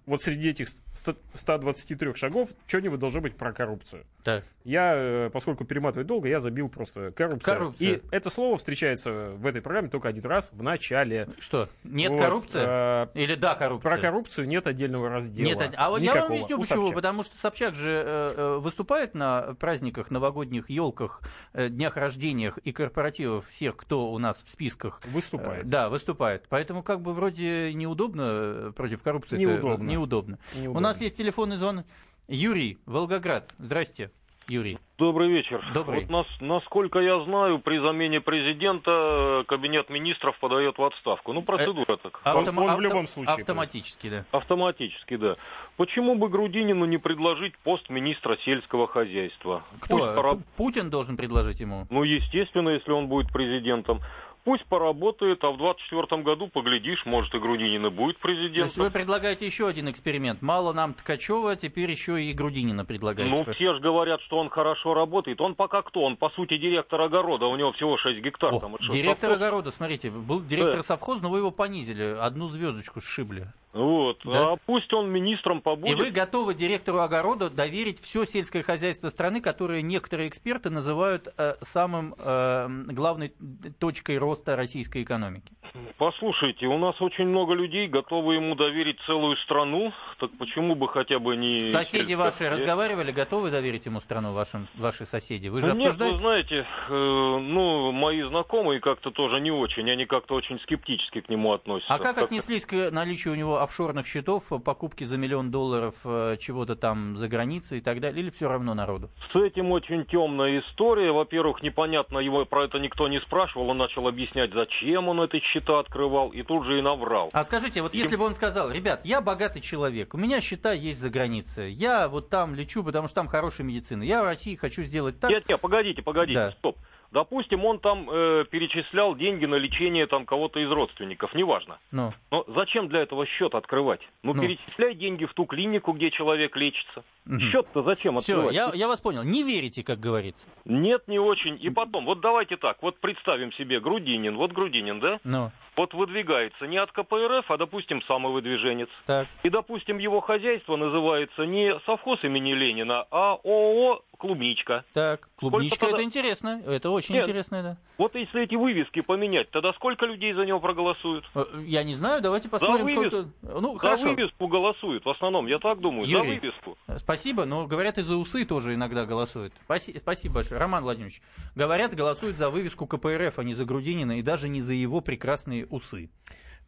[0.06, 4.04] вот среди этих 100 123 шагов что-нибудь должно быть про коррупцию.
[4.24, 4.42] Да.
[4.64, 7.54] Я, э, поскольку перематывать долго, я забил просто коррупция.
[7.54, 7.88] Коррупция.
[7.96, 11.28] И это слово встречается в этой программе только один раз в начале.
[11.38, 11.68] Что?
[11.84, 13.08] Нет Вот, коррупция?
[13.14, 13.90] э, Или да, коррупция?
[13.90, 15.46] Про коррупцию нет отдельного раздела.
[15.46, 16.34] Нет, а вот я вам Никакого.
[16.38, 16.80] объясню почему.
[16.82, 16.94] Собчак.
[16.94, 21.20] Потому что Собчак же э, выступает на праздниках, новогодних елках,
[21.52, 25.00] э, днях рождениях и корпоративах всех, кто у нас в списках.
[25.06, 25.64] Выступает.
[25.66, 26.44] Э, Да, выступает.
[26.48, 29.38] Поэтому как бы вроде неудобно против коррупции.
[29.38, 29.93] Неудобно.
[29.94, 30.38] Неудобно.
[30.54, 30.78] Неудобно.
[30.78, 31.84] У нас есть телефонный звон.
[32.26, 33.52] Юрий, Волгоград.
[33.58, 34.10] Здрасте,
[34.48, 34.78] Юрий.
[34.98, 35.64] Добрый вечер.
[35.72, 36.00] Добрый.
[36.00, 41.32] Вот нас, насколько я знаю, при замене президента э, кабинет министров подает в отставку.
[41.32, 42.20] Ну, процедура так.
[42.24, 44.24] Он- Автома- он в авто- любом случае Автоматически, да.
[44.32, 45.36] Автоматически, да.
[45.76, 49.64] Почему бы Грудинину не предложить пост министра сельского хозяйства?
[49.80, 49.96] Кто?
[50.34, 51.86] Пусть Путин должен предложить ему.
[51.90, 54.00] Ну, естественно, если он будет президентом.
[54.44, 58.84] Пусть поработает, а в 24 году, поглядишь, может, и Грудинин и будет То есть президентом.
[58.84, 60.42] вы предлагаете еще один эксперимент.
[60.42, 63.30] Мало нам Ткачева, теперь еще и Грудинина предлагаете.
[63.34, 65.40] Ну, все же говорят, что он хорошо работает.
[65.40, 66.02] Он пока кто?
[66.02, 67.46] Он, по сути, директор огорода.
[67.46, 68.52] У него всего 6 гектар.
[68.52, 68.76] О, там.
[68.90, 69.36] Директор совхоз?
[69.38, 70.82] огорода, смотрите, был директор Да.
[70.82, 73.46] совхоза, но вы его понизили, одну звездочку сшибли.
[73.74, 74.20] Вот.
[74.24, 74.52] Да.
[74.52, 75.98] А пусть он министром побудет.
[75.98, 81.54] И вы готовы директору огорода доверить все сельское хозяйство страны, которое некоторые эксперты называют э,
[81.60, 83.34] самым э, главной
[83.80, 85.52] точкой роста российской экономики?
[85.98, 91.18] Послушайте, у нас очень много людей, готовы ему доверить целую страну, так почему бы хотя
[91.18, 91.70] бы не...
[91.72, 95.48] Соседи ваши как- разговаривали, готовы доверить ему страну, вашим, ваши соседи?
[95.48, 96.14] Вы же Нет, обсуждаете?
[96.14, 101.28] вы знаете, э, ну, мои знакомые как-то тоже не очень, они как-то очень скептически к
[101.28, 101.92] нему относятся.
[101.92, 106.36] А как Как-то- отнеслись к наличию у него офшорных счетов, покупки за миллион долларов э,
[106.40, 108.22] чего-то там за границей и так далее?
[108.22, 109.10] Или все равно народу?
[109.32, 111.10] С этим очень темная история.
[111.12, 113.70] Во-первых, непонятно, его про это никто не спрашивал.
[113.70, 117.30] Он начал объяснять, зачем он эти счета открывал, и тут же и наврал.
[117.32, 121.00] А скажите, вот если бы он сказал, ребят, я богатый человек, у меня счета есть
[121.00, 124.82] за границей, я вот там лечу, потому что там хорошая медицина, я в России хочу
[124.82, 125.30] сделать так.
[125.30, 126.50] Нет, нет, погодите, погодите, Да.
[126.52, 126.76] стоп.
[127.18, 131.78] Допустим, он там э, перечислял деньги на лечение там кого-то из родственников, неважно.
[131.92, 134.00] Ну, Но зачем для этого счет открывать?
[134.24, 134.42] Ну, Ну.
[134.42, 137.04] перечисляй деньги в ту клинику, где человек лечится.
[137.24, 137.40] Мгм.
[137.40, 138.54] Счет-то зачем все, открывать?
[138.56, 139.22] я, я вас понял.
[139.22, 140.48] Не верите, как говорится.
[140.64, 141.56] Нет, не очень.
[141.62, 145.20] И потом, вот давайте так, вот представим себе Грудинин, вот Грудинин, да?
[145.22, 148.88] Ну, Вот выдвигается не от КПРФ, а, допустим, самовыдвиженец.
[149.06, 149.26] так.
[149.44, 154.84] И, допустим, его хозяйство называется не совхоз имени Ленина, а ООО «Клубничка».
[154.94, 156.62] Так, клубничка тогда- это интересно.
[156.66, 157.24] Это очень Нет.
[157.24, 157.76] интересно, да.
[157.98, 161.24] Вот если эти вывески поменять, тогда сколько людей за него проголосуют?
[161.34, 163.04] Э, Я не знаю, давайте посмотрим, вывеску.
[163.42, 163.60] сколько.
[163.60, 164.08] Ну, За хорошо.
[164.14, 166.38] вывеску голосуют, в основном, я так думаю, за Юрий.
[166.40, 166.78] вывеску.
[166.98, 169.52] Спасибо, но говорят, и за усы тоже иногда голосуют.
[169.68, 170.58] Спаси- Спасибо большое.
[170.58, 171.20] Роман Владимирович,
[171.54, 175.66] говорят, голосуют за вывеску КПРФ, а не за Грудинина, и даже не за его прекрасные
[175.66, 176.08] усы.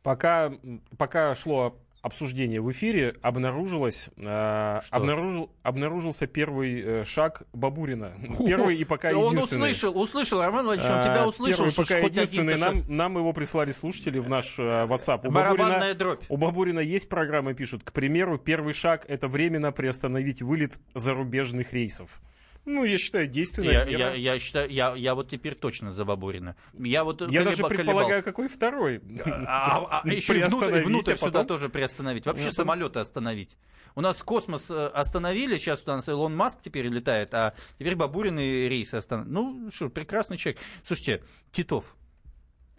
[0.03, 0.53] Пока,
[0.99, 8.13] пока шло обсуждение в эфире, обнаружилось, э, обнаружил, обнаружился первый э, шаг Бабурина.
[8.47, 9.73] Первый и пока он единственный.
[9.73, 12.57] услышал, услышал, Роман Владимирович, он А, тебя услышал, Первый пока единственный.
[12.59, 15.27] Нам, нам его прислали слушатели в наш э, WhatsApp.
[15.27, 16.25] У Барабанная Бабурина, дробь.
[16.29, 17.83] у Бабурина есть программы, пишут.
[17.83, 22.21] К примеру, первый шаг— это временно приостановить вылет зарубежных рейсов.
[22.67, 24.15] Ну, я считаю, действенная Я, мера.
[24.17, 26.57] я, я считаю, я, я вот теперь точно за Бабурина.
[26.75, 29.01] Я вот Я даже предполагаю, какой второй.
[29.25, 32.27] А, а еще и внутрь, Приостановить, внутрь а сюда потом- тоже приостановить.
[32.27, 33.57] Вообще Ну, самолеты остановить.
[33.95, 38.39] У нас космос э, остановили, сейчас у нас Илон Маск теперь летает, а теперь Бабурин
[38.41, 39.33] и рейсы остановили.
[39.33, 40.61] Ну, что, прекрасный человек.
[40.85, 41.97] Слушайте, Титов,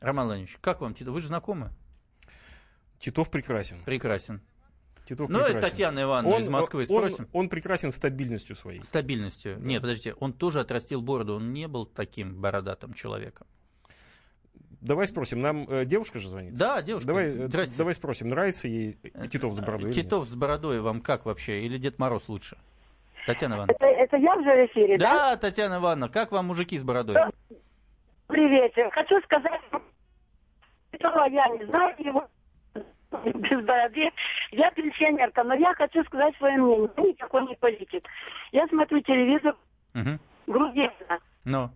[0.02, 1.14] Роман Владимирович, как вам Титов?
[1.14, 1.72] Вы же знакомы?
[3.00, 3.78] Титов прекрасен.
[3.86, 4.42] Прекрасен.
[5.08, 5.70] Титов Ну, это прекрасен.
[5.70, 7.28] Татьяна Ивановна из Москвы, он, спросим.
[7.32, 8.84] он прекрасен стабильностью своей.
[8.84, 9.58] Стабильностью.
[9.60, 13.48] Нет, подождите, он тоже отрастил бороду, он не был таким бородатым человеком.
[14.82, 16.54] Давай спросим, нам э, девушка же звонит?
[16.54, 17.78] Да, девушка, Давай, э, здрасте.
[17.78, 19.90] давай спросим, нравится ей э, Титов с бородой?
[19.90, 20.06] или нет?
[20.06, 21.62] Титов с бородой вам как вообще?
[21.62, 22.58] Или Дед Мороз лучше?
[23.26, 23.72] Татьяна Ивановна.
[23.72, 25.32] Это, это я уже в эфире, да?
[25.32, 27.18] Да, Татьяна Ивановна, как вам мужики с бородой?
[28.28, 28.74] Привет.
[28.94, 29.62] Хочу сказать,
[30.96, 32.28] что я не знаю его
[33.36, 34.12] без бороды.
[34.52, 36.90] Я пенсионерка, но я хочу сказать свое мнение.
[36.98, 38.06] Я никакой не политик.
[38.52, 39.56] Я смотрю телевизор
[39.94, 40.20] Мгм.
[40.48, 40.92] Грузина.
[41.46, 41.70] Ну,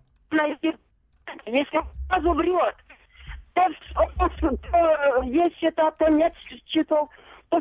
[1.45, 2.75] Если он сразу врет,
[3.53, 3.67] то
[5.23, 6.33] есть счета, то нет
[6.67, 7.09] счетов.
[7.49, 7.59] То,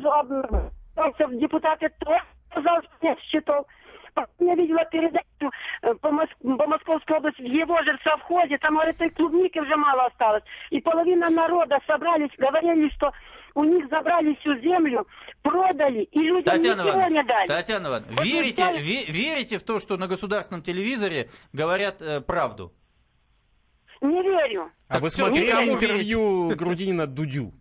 [0.95, 3.67] то депутаты тоже сказал, что нет счетов.
[4.15, 5.51] Потом Я видела передачу
[5.83, 10.07] э, по, Мос- по Московской области, в его же совхозе, там этой клубники уже мало
[10.07, 10.43] осталось.
[10.71, 13.13] И половина народа собрались, говорили, что
[13.55, 15.07] у них забрали всю землю,
[15.43, 17.47] продали, и людям Татьяна ничего Ивановна, не дали.
[17.47, 22.21] Татьяна Ивановна, Вот верите, взяли- ве- верите в то, что на государственном телевизоре говорят э,
[22.21, 22.73] правду?
[24.01, 24.71] Не верю.
[24.89, 27.53] А Так вы смотрели интервью Грудинина Дудю?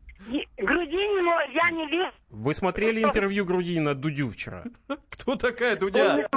[0.58, 2.12] Грудинину я не верю.
[2.30, 4.64] Вы смотрели интервью Грудинина Дудю вчера?
[5.10, 6.30] Кто такая Дудя?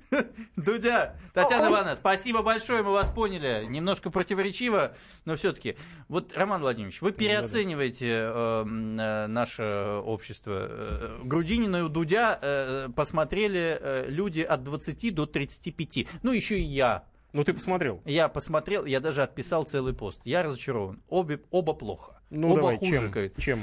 [0.56, 1.16] Дудя.
[1.32, 3.64] Татьяна Ивановна, спасибо большое, мы вас поняли.
[3.66, 5.76] Немножко противоречиво, но все-таки.
[6.08, 9.64] Вот, Роман Владимирович, вы переоцениваете э, м, э, наше
[10.04, 10.66] общество.
[10.68, 16.06] Э, Грудинина и Дудя э, посмотрели э, люди от 20 до 35.
[16.22, 17.04] Ну, еще и я.
[17.32, 18.00] Ну, ты посмотрел.
[18.04, 20.20] Я посмотрел, я даже отписал целый пост.
[20.24, 21.02] Я разочарован.
[21.08, 22.20] Обе, оба плохо.
[22.30, 23.10] Ну, оба давай, хуже.
[23.12, 23.32] чем?
[23.36, 23.60] Чем?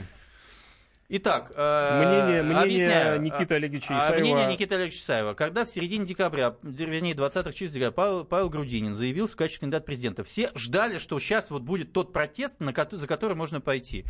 [1.07, 3.21] Итак, э, Мнение, мнение объясняю.
[3.21, 4.19] Никиты Олеговича А, Исаева.
[4.21, 5.33] Мнение Никиты Олеговича Исаева.
[5.35, 9.85] Когда в середине декабря, вернее, 20-х числа декабря, Павел, Павел Грудинин заявился в качестве кандидата
[9.85, 14.03] президента, все ждали, что сейчас вот будет тот протест, на за который можно пойти.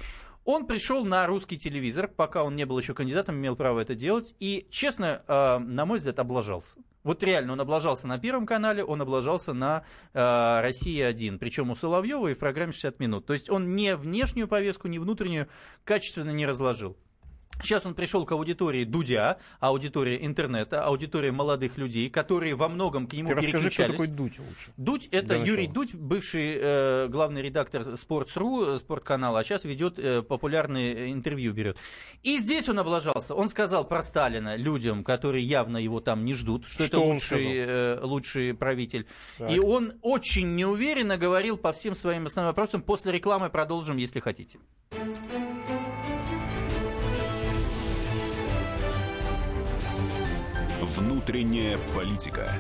[0.46, 4.36] Он пришел на русский телевизор, пока он не был еще кандидатом, имел право это делать,
[4.40, 6.78] и, честно, э, на мой взгляд, облажался.
[7.04, 12.28] Вот реально, он облажался на Первом канале, он облажался на э, Россия-1, причем у Соловьева
[12.28, 13.26] и в программе 60 минут.
[13.26, 15.48] То есть он не внешнюю повестку, не внутреннюю
[15.84, 16.96] качественно не разложил.
[17.62, 23.14] Сейчас он пришел к аудитории Дудя, аудитория интернета, аудитория молодых людей, которые во многом к
[23.14, 24.74] нему Ты расскажи, кто такой Дудь лучше.
[24.78, 31.14] Дудь это Юрий Дудь, бывший э, главный редактор Sports.ru, спортканала, а сейчас ведет э, популярные
[31.14, 31.78] интервью берет.
[32.24, 33.34] И здесь он облажался.
[33.34, 37.56] Он сказал про Сталина людям, которые явно его там не ждут, что, Что это лучший,
[37.56, 39.08] э, лучший правитель.
[39.38, 39.52] Так.
[39.52, 42.82] И он очень неуверенно говорил по всем своим основным вопросам.
[42.82, 44.60] После рекламы продолжим, если хотите.
[51.06, 52.52] Внутренняя политика.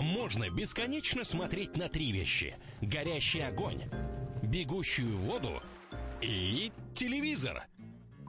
[0.00, 2.56] Можно бесконечно смотреть на три вещи.
[2.80, 3.84] Горящий огонь,
[4.42, 5.62] бегущую воду
[6.20, 7.68] и телевизор.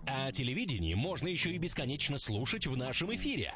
[0.06, 3.56] А телевидение можно еще и бесконечно слушать в нашем эфире.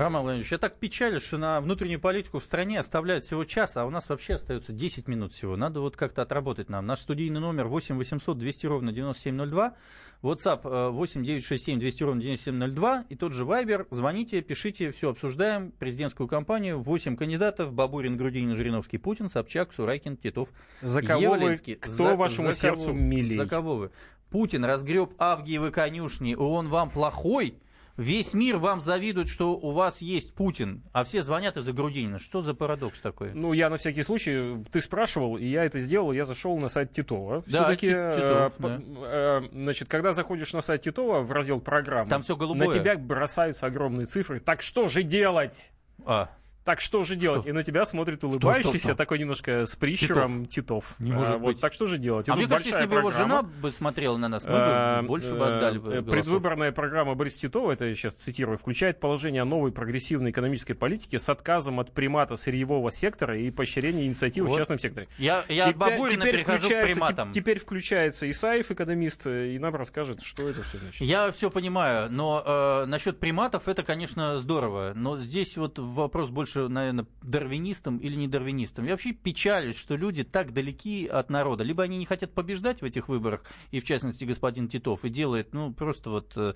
[0.00, 3.84] Роман Владимирович, я так печалю, что на внутреннюю политику в стране оставляют всего час, а
[3.84, 5.56] у нас вообще остается 10 минут всего.
[5.56, 6.86] Надо вот как-то отработать нам.
[6.86, 9.74] Наш студийный номер 8 800 200 ровно 9702,
[10.22, 13.86] WhatsApp э, 8 967 200 ровно 9702 и тот же Viber.
[13.90, 15.70] Звоните, пишите, все обсуждаем.
[15.72, 20.48] Президентскую кампанию, 8 кандидатов, Бабурин, Грудинин, Жириновский, Путин, Собчак, Сурайкин, Титов,
[20.80, 21.74] За кого Явлинский.
[21.74, 23.36] вы, кто За- вашему за сердцу кого- милей?
[23.36, 23.90] За кого вы?
[24.30, 27.58] Путин разгреб Авгиевы конюшни, он вам плохой?
[28.00, 32.18] Весь мир вам завидует, что у вас есть Путин, а все звонят из-за Грудинина.
[32.18, 33.32] Что за парадокс такой?
[33.34, 36.92] Ну, я на всякий случай, ты спрашивал, и я это сделал, я зашел на сайт
[36.92, 37.42] Титова.
[37.46, 38.80] Да, Все-таки, Ти- э, Титов, по- да.
[38.80, 42.68] э, значит, когда заходишь на сайт Титова в раздел программы, Там всё голубое.
[42.68, 44.40] на тебя бросаются огромные цифры.
[44.40, 45.70] Так что же делать?
[46.06, 46.30] А,
[46.64, 47.46] Так что же делать?
[47.46, 48.94] И на тебя смотрит улыбающийся, что?
[48.94, 50.94] такой немножко с прищуром Титов.
[50.98, 51.60] Не А, может вот, быть.
[51.60, 52.28] Так что же делать?
[52.28, 55.08] И а мне кажется, если бы его жена бы смотрела на нас, мы Э, бы
[55.08, 56.02] больше бы э, отдали бы э.
[56.02, 61.18] Предвыборная программа Бориса Титова, это я сейчас цитирую, включает положение о новой прогрессивной экономической политике
[61.18, 64.56] с отказом от примата сырьевого сектора и поощрения инициативы Вот.
[64.56, 65.08] в частном секторе.
[65.18, 67.32] Я, я от Бабурина перехожу к приматам.
[67.32, 71.00] те- теперь включается Исаев, экономист, э, и нам расскажет, что это все значит.
[71.00, 74.92] Я все понимаю, но э, насчет приматов это, конечно, здорово.
[74.94, 78.84] Но здесь вот вопрос больше, наверное, дарвинистам или не дарвинистам.
[78.84, 81.64] Я вообще печалюсь, что люди так далеки от народа.
[81.64, 85.52] Либо они не хотят побеждать в этих выборах, и в частности господин Титов, и делает,
[85.52, 86.54] ну, просто вот э,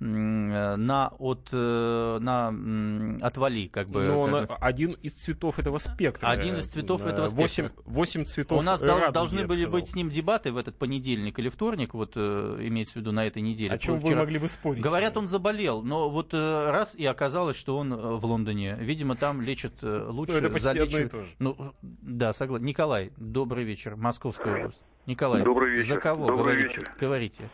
[0.00, 4.00] э, на, от, э, на отвали, как бы.
[4.00, 4.54] Но как он бы.
[4.60, 6.28] один из цветов этого спектра.
[6.28, 7.72] Один из цветов этого спектра.
[7.84, 9.80] Восемь цветов У нас радуги, должны были сказал.
[9.80, 13.26] быть с ним дебаты в этот понедельник или вторник, вот э, имеется в виду на
[13.26, 13.70] этой неделе.
[13.70, 14.82] О чем вы Вчера- могли бы спорить?
[14.82, 18.76] Говорят, он заболел, но вот раз и оказалось, что он в Лондоне.
[18.80, 20.32] Видимо, там лечат э, лучше.
[20.34, 21.30] Ну, это почти одно и залечивают- то же.
[21.38, 22.64] Ну, да, согласен.
[22.66, 23.96] Николай, добрый вечер.
[23.96, 24.82] Московская область.
[25.06, 25.94] Николай, Добрый вечер.
[25.94, 26.78] за кого Добрый говорите?
[26.80, 26.92] вечер.
[27.00, 27.48] Говорите.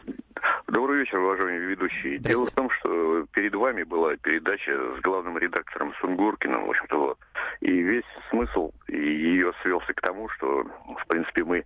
[0.67, 2.19] Добрый вечер, уважаемые ведущие.
[2.19, 7.19] Дело в том, что перед вами была передача с главным редактором Сунгуркиным, в общем-то, вот.
[7.61, 11.65] И весь смысл ее свелся к тому, что, в принципе, мы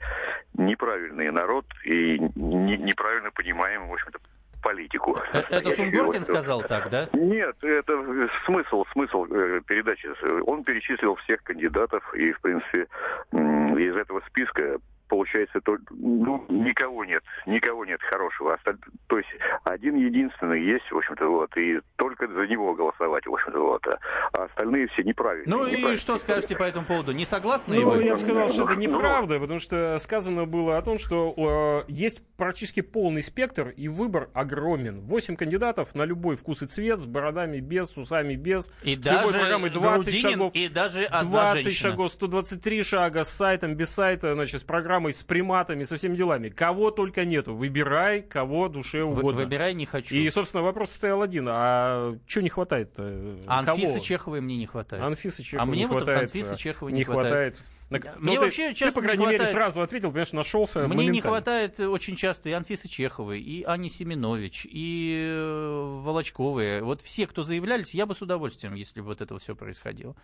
[0.54, 4.20] неправильный народ и не- неправильно понимаем, в общем-то,
[4.62, 5.18] политику.
[5.32, 5.72] Э, Это.
[5.72, 7.08] Сунгоркин сказал так, да?
[7.12, 10.08] Нет, это смысл, смысл э, передачи.
[10.46, 12.86] Он перечислил всех кандидатов, и, в принципе,
[13.32, 14.78] из этого списка
[15.16, 18.54] получается, только, ну, никого нет, никого нет хорошего.
[18.54, 19.28] Осталь- То есть
[19.64, 23.98] один единственный есть, в общем-то, вот, и только за него голосовать, в общем-то, вот, а-
[24.32, 25.50] а остальные все неправильные.
[25.54, 25.96] Ну и неправильные.
[25.98, 27.12] что скажете по этому поводу?
[27.12, 30.82] Не согласны Ну, я бы сказал, что это Ну, неправда, потому что сказано было о
[30.82, 35.00] том, что э, есть практически полный спектр, и выбор огромен.
[35.02, 38.72] Восемь кандидатов на любой вкус и цвет, с бородами без, с усами без.
[38.82, 40.54] И с любой даже программой 20 Грудинин, шагов.
[40.54, 41.90] и даже одна 20 женщина.
[41.90, 46.48] шагов, 123 шага, с сайтом, без сайта, значит, с программой, с приматами, со всеми делами.
[46.48, 47.55] Кого только нету.
[47.55, 49.42] Выбирай, кого душе Вы- угодно.
[49.42, 50.14] Выбирай не хочу.
[50.14, 51.46] И, собственно, вопрос стоял один.
[51.50, 53.38] А что не хватает-то?
[53.46, 54.00] А Анфисы?
[54.00, 55.03] Чеховой мне не хватает.
[55.03, 56.22] Анфисы Чеховой а мне не вот хватает.
[56.22, 57.57] Анфисы а, Чеховой не не хватает.
[57.57, 57.62] хватает.
[57.93, 60.32] Так, Мне ну, ты- вообще ты, часто по крайней не мере, хватает- сразу ответил, понимаешь,
[60.32, 61.22] нашелся Мне не моментально.
[61.36, 66.80] хватает очень часто и Анфисы Чеховой, и Ани Семенович, и э, Волочковой.
[66.82, 70.14] Вот все, кто заявлялись, я бы с удовольствием, если бы вот это все происходило.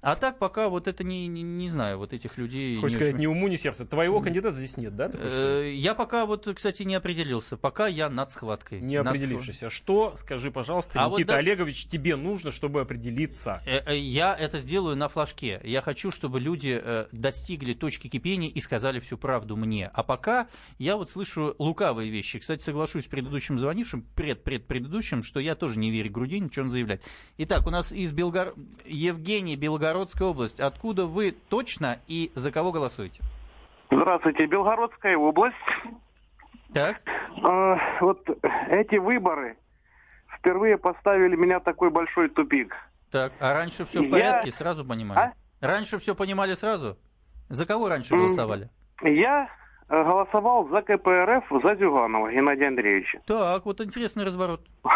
[0.00, 2.76] А так пока вот это не, не, не знаю, вот этих людей...
[2.76, 3.86] Хочешь не сказать, очень- ни уму, ни сердцу.
[3.86, 5.08] Твоего кандидата здесь нет, да?
[5.08, 5.18] ты?
[5.20, 7.56] Э, Я пока вот, кстати, не определился.
[7.56, 8.80] Пока я над схваткой.
[8.80, 8.96] Не.
[9.00, 13.62] А что, скажи, пожалуйста, А вот Никита да- Олегович, тебе нужно, чтобы определиться?
[13.66, 15.60] Э, Я это сделаю на флажке.
[15.64, 16.80] Я хочу, чтобы люди
[17.12, 19.90] достигли точки кипения и сказали всю правду мне.
[19.92, 20.48] А пока
[20.78, 22.38] я вот слышу лукавые вещи.
[22.38, 27.02] Кстати, соглашусь с предыдущим звонившим, пред-пред-предыдущим, что я тоже не верю Грудинину, что он заявляет.
[27.38, 28.54] Итак, у нас из Белгор...
[28.84, 30.60] Евгений, Белгородская область.
[30.60, 33.22] Откуда вы точно и за кого голосуете?
[33.90, 35.56] Здравствуйте, Белгородская область.
[36.72, 37.00] Так.
[37.42, 38.26] А, вот
[38.68, 39.56] эти выборы
[40.38, 42.74] впервые поставили меня такой большой тупик.
[43.10, 44.52] Так, а раньше все в порядке, я...
[44.52, 45.18] сразу понимали?
[45.18, 45.32] А?
[45.60, 46.96] Раньше все понимали сразу?
[47.48, 48.68] За кого раньше голосовали?
[49.02, 49.48] Я
[49.88, 53.20] э, голосовал за КПРФ, за Зюганова Геннадия Андреевича.
[53.26, 54.60] Так, вот интересный разворот.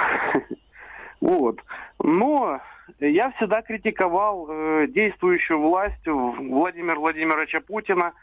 [1.20, 1.60] Вот.
[2.02, 2.60] Но
[2.98, 8.14] я всегда критиковал э, действующую власть Владимира Владимировича Путина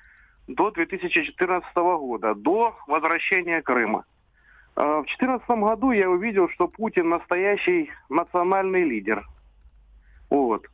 [0.48, 4.06] до 2014 года, до возвращения Крыма.
[4.76, 9.28] Э, в 2014 году я увидел, что Путин настоящий национальный лидер.
[10.30, 10.66] Вот.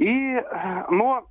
[0.00, 0.42] И,
[0.88, 1.26] но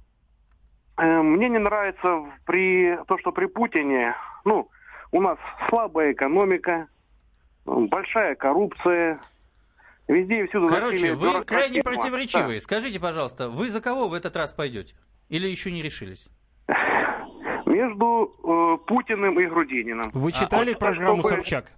[0.98, 4.16] э, мне не нравится при то, что при Путине,
[4.46, 4.70] ну,
[5.12, 5.40] у нас
[5.70, 6.88] слабая экономика,
[7.66, 9.20] большая коррупция,
[10.08, 10.68] везде и всюду.
[10.68, 12.60] Короче, вы крайне противоречивые.
[12.60, 12.64] Да.
[12.64, 14.94] Скажите, пожалуйста, вы за кого в этот раз пойдете?
[15.30, 16.30] Или еще не решились?
[17.66, 20.12] Между э, Путиным и Грудининым.
[20.14, 21.38] Вы читали а, программу чтобы...
[21.38, 21.72] Собчак?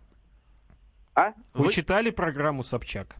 [1.16, 1.30] А?
[1.54, 3.16] Вы, вы читали программу Собчак?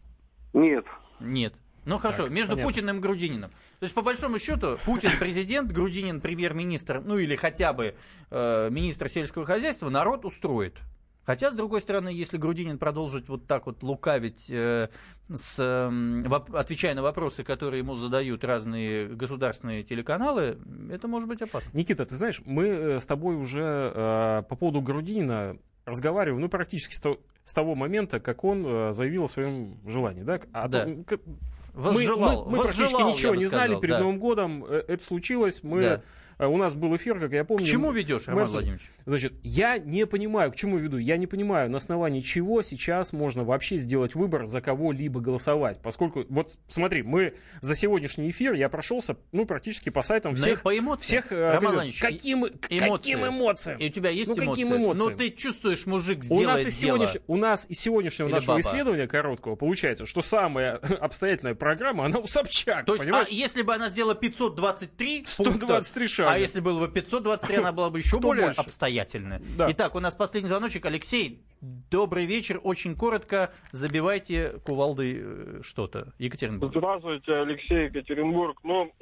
[0.52, 0.84] Нет.
[1.20, 1.54] Нет.
[1.84, 2.72] Ну хорошо, так, между понятно.
[2.72, 3.50] Путиным и Грудининым.
[3.50, 7.94] То есть, по большому счету, Путин президент, Грудинин премьер-министр, ну или хотя бы
[8.30, 10.78] э, министр сельского хозяйства, народ устроит.
[11.24, 14.88] Хотя, с другой стороны, если Грудинин продолжит вот так вот лукавить, э,
[15.28, 20.58] с, э, отвечая на вопросы, которые ему задают разные государственные телеканалы,
[20.90, 21.76] это может быть опасно.
[21.76, 26.94] Никита, ты знаешь, мы э, с тобой уже э, по поводу Грудинина разговариваем, ну, практически
[26.94, 30.40] с, то, с того момента, как он э, заявил о своем желании, да?
[30.52, 30.86] А да.
[31.08, 31.18] То,
[31.74, 32.44] Возжелал.
[32.44, 34.00] Мы, мы, мы практически ничего не знали перед да.
[34.00, 34.64] Новым годом.
[34.64, 35.62] Э, это случилось.
[35.62, 36.02] Мы да.
[36.42, 37.64] А у нас был эфир, как я помню.
[37.64, 38.90] К чему ведешь, Роман мы, Владимирович?
[39.06, 40.98] Значит, я не понимаю, к чему веду.
[40.98, 45.80] Я не понимаю, на основании чего сейчас можно вообще сделать выбор, за кого-либо голосовать.
[45.82, 50.64] Поскольку, вот смотри, мы за сегодняшний эфир, я прошелся, ну, практически по сайтам всех...
[50.64, 51.22] Но по эмоциям.
[51.22, 52.78] Всех, э, Роман Владимирович, каким, эмоции.
[52.80, 53.78] каким эмоциям?
[53.78, 54.62] И у тебя есть ну, эмоции?
[54.62, 55.10] Каким эмоциям?
[55.10, 57.08] Ну, ты чувствуешь, мужик сделает у нас из дело.
[57.28, 58.60] У нас из сегодняшнего Или нашего баба.
[58.62, 63.72] исследования короткого получается, что самая обстоятельная программа, она у Собчак, То есть, а если бы
[63.72, 66.31] она сделала 523 123 шага.
[66.32, 68.60] А если было бы 500 523 она была бы еще более больше.
[68.60, 69.40] обстоятельная.
[69.56, 69.70] Да.
[69.70, 70.84] Итак, у нас последний звоночек.
[70.86, 72.60] Алексей, добрый вечер.
[72.62, 76.12] Очень коротко забивайте кувалдой э, что-то.
[76.18, 76.72] Екатеринбург.
[76.74, 78.58] Здравствуйте, Алексей Екатеринбург.
[78.64, 78.92] Ну,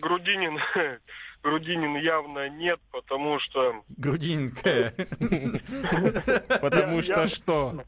[0.00, 0.58] Грудинин,
[1.42, 3.82] Грудинин явно нет, потому что...
[3.96, 4.92] Грудинка.
[6.60, 7.84] Потому что что?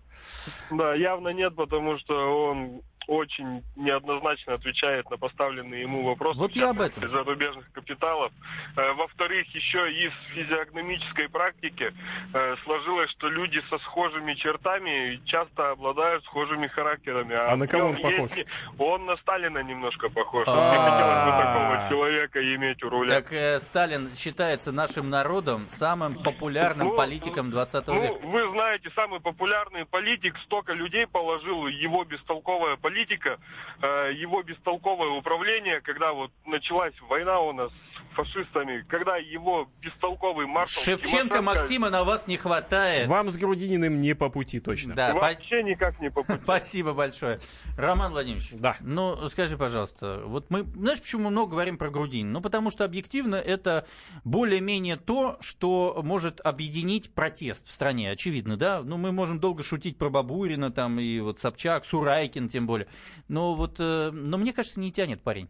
[0.71, 2.15] Да, явно нет, потому что
[2.47, 6.39] он очень неоднозначно отвечает на поставленные ему вопросы.
[6.39, 7.07] Вот я об этом.
[7.09, 8.33] зарубежных капиталов.
[8.77, 11.93] Э, во-вторых, еще из физиогномической практики
[12.33, 17.35] э, сложилось, что люди со схожими чертами часто обладают схожими характерами.
[17.35, 18.31] А, а на кого он похож?
[18.79, 20.47] Он на Сталина немножко похож.
[20.47, 23.21] Мне хотелось бы такого человека иметь у руля.
[23.21, 28.19] Так э, Сталин считается нашим народом самым популярным ну, политиком 20 века.
[28.23, 33.39] Ну, вы знаете, самый популярный политик, столько людей положил его бестолковая политика политика,
[33.81, 37.73] э, его бестолковое управление, когда вот началась война у нас
[38.13, 40.83] фашистами, когда его бестолковый маршал...
[40.83, 41.43] Шевченко Тимошенко...
[41.43, 43.09] Максима на вас не хватает.
[43.09, 44.95] Вам с Грудининым не по пути точно.
[44.95, 45.67] Да, Вообще по...
[45.67, 46.41] никак не по пути.
[46.45, 47.41] Спасибо большое.
[47.77, 48.77] Роман Владимирович, да.
[48.81, 52.31] ну скажи, пожалуйста, вот мы, знаешь, почему мы много говорим про Грудинина?
[52.31, 53.87] Ну потому что объективно это
[54.25, 58.83] более-менее то, что может объединить протест в стране, очевидно, да?
[58.83, 62.89] Ну мы можем долго шутить про Бабурина там и вот Собчак, Сурайкин тем более.
[63.29, 65.49] Но вот, э, но мне кажется, не тянет парень.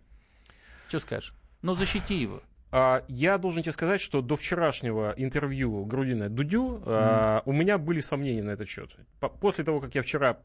[0.88, 1.34] Что скажешь?
[1.62, 2.42] Ну, защити его.
[2.72, 7.42] А, я должен тебе сказать, что до вчерашнего интервью Грудина Дудю mm.
[7.44, 8.96] у меня были сомнения на этот счет.
[9.40, 10.38] После того, как я вчера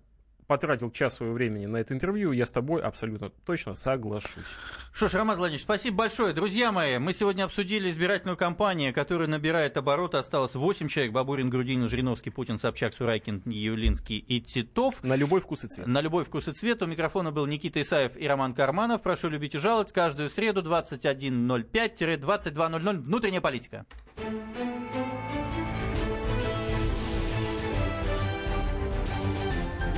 [0.47, 4.55] потратил час своего времени на это интервью, я с тобой абсолютно точно соглашусь.
[4.93, 6.33] Что ж, Роман Владимирович, спасибо большое.
[6.33, 10.17] Друзья мои, мы сегодня обсудили избирательную кампанию, которая набирает обороты.
[10.17, 11.13] Осталось 8 человек.
[11.13, 15.03] Бабурин, Грудинин, Жириновский, Путин, Собчак, Сурайкин, Явлинский и Титов.
[15.03, 15.87] На любой вкус и цвет.
[15.87, 16.81] На любой вкус и цвет.
[16.81, 19.01] У микрофона был Никита Исаев и Роман Карманов.
[19.01, 19.91] Прошу любить и жаловать.
[19.91, 22.97] Каждую среду 21.05-22.00.
[22.97, 23.85] Внутренняя политика.